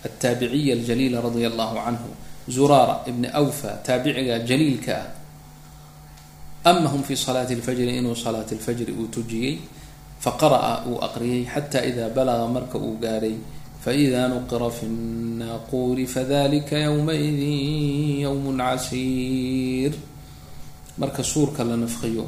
[0.08, 2.10] ataabiciya aljaliila radia allahu canhu
[2.48, 5.08] zuraara ibni awfa taabiciga jaliilka ah
[6.70, 9.56] amahum fi salaati lfajri inuu salaati lfajri uu tujiyey
[10.20, 13.36] faqara'a uu aqriyay xata ida balaga marka uu gaadhay
[13.84, 19.92] faida nuqira fi nnaquuri fadalika ywmaidin ywm casiir
[21.00, 22.24] marka suurka la nafqiyo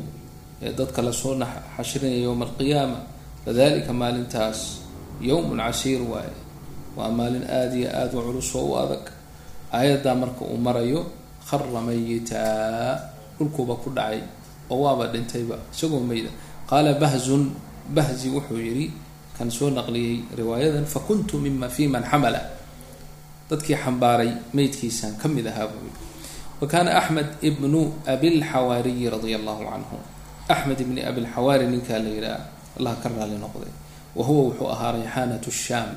[0.65, 1.35] ee dadka la soo
[1.77, 2.99] xashrinayo yowma alqiyaama
[3.45, 4.61] fadalika maalintaas
[5.29, 6.35] yowmun casiir waaye
[6.97, 9.05] waa maalin aada iyo aada u culus oo u adag
[9.77, 11.01] aayaddaa marka uu marayo
[11.49, 12.97] khara mayitaa
[13.39, 14.21] dhulkuuba ku dhacay
[14.71, 16.31] oo waaba dhintayba isagoo mayda
[16.71, 17.45] qaala bahzun
[17.97, 18.87] bahzi wuxuu yidhi
[19.43, 22.39] kan soo naqliyey riwaayadan fakuntu mima fi man xamala
[23.51, 25.99] dadkii xambaaray meydkiisaan ka mid ahaa buu yidhi
[26.63, 29.99] wa kaana axmed ibnu abilxawaariyi radia allahu canhu.
[30.47, 32.39] Axmed ibni abilxawaari ninkaa la yidhaha
[32.79, 33.73] allah ka raali noqday.
[34.15, 35.91] Wa huwa wuxuu ahaa rayxaanatu shaam.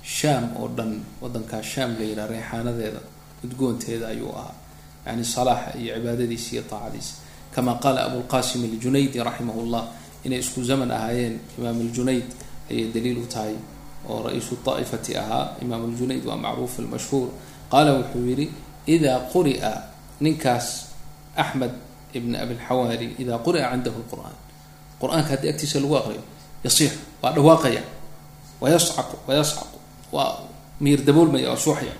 [0.00, 3.00] Shaam oo dhan wadankaa shaam la yidhaha rayxaanadeeda
[3.44, 4.56] udgoonteeda ayuu ahaa.
[5.06, 7.14] Yani salaaxa iyo cibaadadiisa iyo taacadiisa.
[7.52, 9.84] Kama qaala abulqasim aljunaydi raximah llah
[10.24, 12.24] inay isku zaman ahaayeen imaam aljunayd
[12.70, 13.54] ayay daliil u tahay
[14.08, 15.56] oo ra'iisu daa'ifati ahaa.
[15.62, 17.28] Imaam aljunayd waa macruuf almashhuur.
[17.70, 18.50] Qaala wuxuu yidhi
[18.86, 19.72] idaa quri'a
[20.20, 20.66] ninkaas
[21.36, 21.70] axmed
[22.14, 24.36] ibn abilxawaari idaa quri'a cindahu lqur'aan
[25.00, 26.22] qur'aanka haddii agtiisa lagu aqriyo
[26.64, 26.92] yasiix
[27.22, 27.82] waa dhawaaqaya
[28.62, 29.76] wayascaqu wayascaqu
[30.12, 30.46] waa
[30.80, 31.92] miir daboolmaya suuxaya.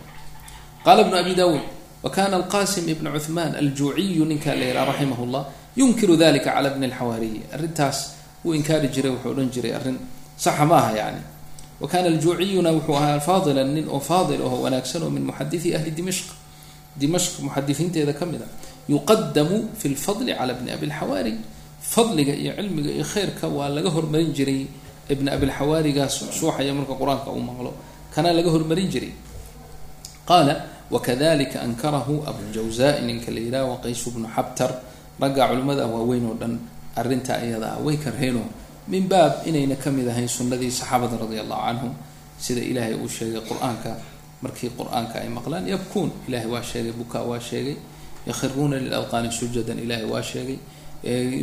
[0.85, 1.65] Qaala ibnu abi dawuud
[2.07, 5.45] wakana alqasim ibn cuhmaan aljuuciyu ninkaa la yihaha raximah
[5.77, 9.99] yunkiru dalika cala bni alxawaariyi arrintaas wuu inkaari jiray wuxuu odhan jiray arrin
[10.37, 11.23] saxa ma aha yani.
[11.81, 15.91] Wa kana aljuuciyuna wuxuu ahaa faadilan nin oo faadil aho wanaagsan oo min muxadii ahli
[15.91, 16.29] dimashq.
[16.97, 18.49] Dimashq muxadisiinteeda ka mid a.
[18.89, 21.35] Yuqadamu fi lfadli cala bni abilxawaari
[21.83, 24.67] fadliga iyo cilmiga iyo khayrka waa laga hormarin jiray
[25.13, 27.73] ibn abilxawaarigaas suuxaya marka qur'aanka uu maqlo.
[28.15, 29.13] Kana laga hormarin jiray.
[30.27, 30.55] Qaala
[30.91, 34.71] wakadalika ankarahu abujawzai ninka la yidhaha waqaysu bnu xabtar.
[35.21, 36.59] Ragga culimmada waaweyn oo dhan.
[36.97, 38.41] Arrinta iyada ah way karheeno
[38.89, 41.93] min baab inayna ka mid ahayn sunnadii saxaabada radia allahu canhum
[42.39, 43.93] sida ilaahay uu sheegay qur'aanka.
[44.43, 47.77] Markii qur'aanka ay maqlaan yabkuun ilahay waa sheegay bukaa waa sheegay.
[48.27, 50.59] Yakhiruuna lilalqaani sujadan ilahay waa sheegay.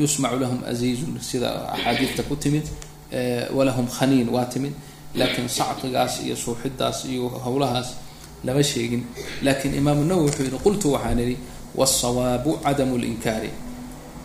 [0.01, 2.63] Yusmacu lahum aziizun sida axaadiidta ku timid.
[3.53, 4.73] Walahum khaniin waa timid.
[5.15, 7.89] Laakiin sacqigaas iyo suuxidaas iyo howlahaas
[8.43, 9.03] lama sheegin.
[9.41, 11.37] Laakiin imaamu nawowi wuxuu yihi qultu waxaan idhi
[11.75, 13.49] wsawaabu cadamu linkaari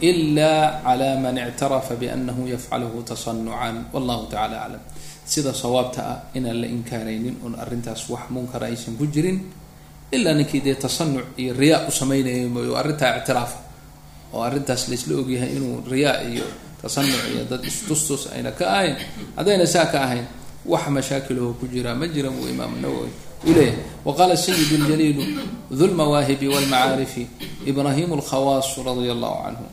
[0.00, 4.82] ila cala man ictarafa bianahu yafcaluhu tasanucan wallahu tacala aclam
[5.26, 9.38] sida sawaabta ah inaan la inkaaraynin oon arrintaas wax munkara aysan ku jirin
[10.12, 13.58] ilaa ninkii dee tasanuc iyo riyaa u samaynaya mooy arrintaa ictiraafa
[14.34, 16.46] oo arrintaas laisla ogyahay inuu riyaa iyo
[16.82, 18.96] tasanuc iyo dad istustus ayna ka ahayn
[19.36, 20.24] haddayna saa ka ahayn
[20.72, 23.10] wax mashaakilaho ku jira ma jira buu imaam nawowi
[23.46, 25.24] uu leeyahay waqaala sayid ljaliilu
[25.78, 27.24] du lmawaahibi walmacaarifi
[27.70, 29.64] ibrahim lkhawaas radia allahu canhu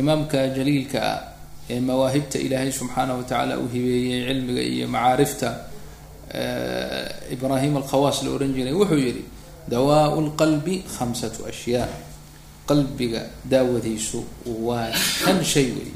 [0.00, 1.18] imaamka jaliilka ah
[1.70, 5.48] ee mawaahibta ilaahay subxaanah watacaala uu hibeeyey cilmiga iyo macaarifta
[7.34, 9.22] ibrahim alkhawaas la ohan jiray wuxuu yihi
[9.68, 11.88] dawaau lqalbi khamsatu ashyaa.
[12.66, 14.18] Qalbiga daawadiisu
[14.66, 15.92] waa shan shay weey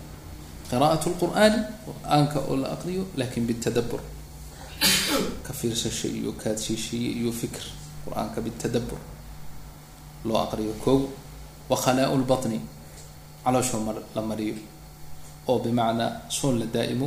[0.71, 3.99] qira'at lqur'aani qur'aanka oo la aqriyo laakiin bitadabur
[5.47, 7.65] ka fiirsasho iyo kaadshiishiye iyo fikr
[8.07, 8.99] qur'aanka bitadabur
[10.27, 10.99] loo aqriyo kow
[11.71, 12.61] wa khalaau lbatni
[13.45, 14.55] calooshoo mar la mariyo
[15.49, 17.07] oo bimacnaa soon la daa'imo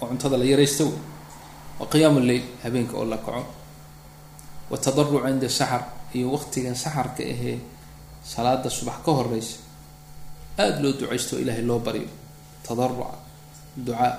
[0.00, 0.98] oo cuntada la yaraysto wey
[1.80, 3.44] wa qiyaamu lleil habeenka oo la kaco.
[4.70, 5.82] Wa tadaruc cinda saxar
[6.14, 7.58] iyo waqtigan saxarka ahee
[8.24, 9.56] salaada subax ka horeysa
[10.58, 12.08] aada loo ducaysto ilaahay loo baryo
[12.66, 13.18] tadaruca
[13.76, 14.12] ducaa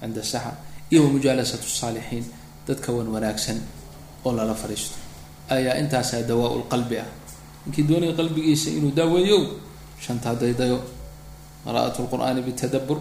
[0.00, 0.54] cinda saxar
[0.90, 2.24] iyo wamujaalasatu saalixiin
[2.66, 3.58] dadka wan wanaagsan
[4.24, 4.96] oo lala fadhiisto
[5.50, 7.08] ayaa intaasaa dawaa lqalbi ah.
[7.66, 9.38] Ninkii doonaya qalbigiisa inuu daaweeyo
[10.04, 10.78] shantaa daydayo
[11.64, 12.98] qira'at lqur'aani bitadabur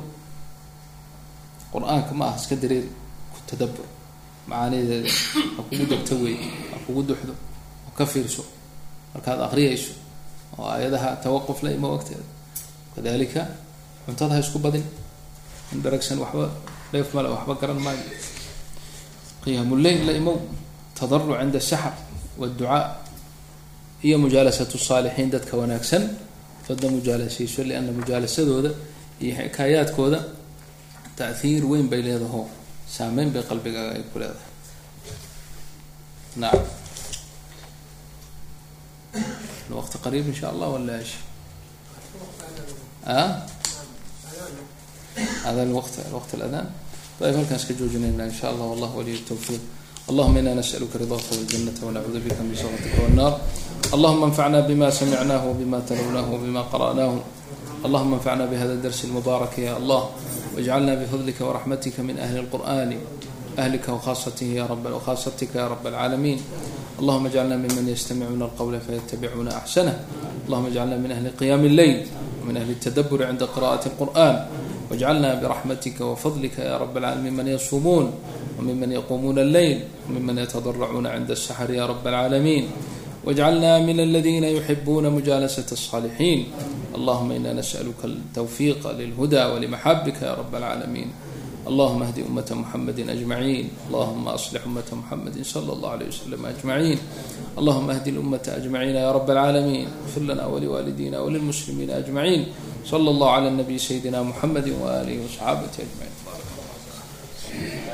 [1.73, 2.85] qur'aanka ma aha iska dareer
[3.33, 3.85] ku tadabur
[4.49, 5.09] macaanideeda
[5.57, 6.35] ha kugu degto wey
[6.71, 7.33] ha kugu duxdo
[7.85, 8.43] ha ka fiirso
[9.13, 9.93] markaad aqriyayso
[10.57, 12.25] oo aayadaha tawaquf la imo wagteeda
[12.95, 13.41] kadalika
[14.05, 14.83] cuntada ha isku badin
[15.73, 16.45] in dharagsan waxba
[16.91, 18.03] dheef male waxba garan maayo
[19.43, 20.37] qiyaamu lleil la imow
[20.97, 21.93] tadaruc cinda saxar
[22.41, 22.83] wducaa
[24.03, 26.03] iyo mujaalasatu saalixiin dadka wanaagsan
[26.71, 28.71] dadda mujaalashiisho liana mujaalasadooda
[29.21, 30.19] iyo xikaayaadkooda
[31.19, 32.41] taahiir weyn bay leedaho
[32.95, 34.49] saameyn bay qalbigaaga ay ku leedahay.
[36.41, 36.63] Nacam
[39.79, 41.19] waqti qariib insha allah wala ashi
[43.05, 43.45] a
[45.43, 45.95] hada waqt
[46.39, 49.80] ayb halkaan iska joojinayna insha allah wallah waliy tawfiiq.
[50.10, 53.32] اللهم إنا نسألك رضاك والجنة ونعوذ بك من سخطك والنار
[53.94, 57.12] اللهم انفعنا بما سمعناه وبما تلوناه وبما قرأناه
[57.84, 60.02] اللهم انفعنا بهذا الدرس المبارك يا الله
[60.56, 62.98] واجعلنا بفضلك ورحمتك من أهل القرآن
[63.58, 66.38] أهلك وخاصته يا رب وخاصتك يا رب العالمين
[67.00, 70.00] اللهم اجعلنا ممن يستمعون القول فيتبعون أحسنه
[70.46, 72.06] اللهم اجعلنا من أهل قيام الليل
[72.42, 74.46] ومن أهل التدبر عند قراءة القرآن
[74.90, 78.12] واجعلنا برحمتك وفضلك يا رب العالمين من يصومون
[78.58, 82.68] وممن يقومون الليل وممن يتضرعون عند السحر يا رب العالمين
[83.24, 86.46] واجعلنا من الذين يحبون مجالسة الصالحين
[86.94, 91.10] اللهم إنا نسألك التوفيق للهدى ولمحبك يا رب العالمين
[91.66, 96.98] اللهم اهد أمة محمد أجمعين اللهم أصلح أمة محمد صلى الله عليه وسلم أجمعين
[97.58, 102.46] اللهم اهد الأمة أجمعين يا رب العالمين اغفر لنا ولوالدينا وللمسلمين أجمعين
[102.89, 107.81] slى اllah lى nabiy sayidina mxamadi walihi wصxaabati ajmaciin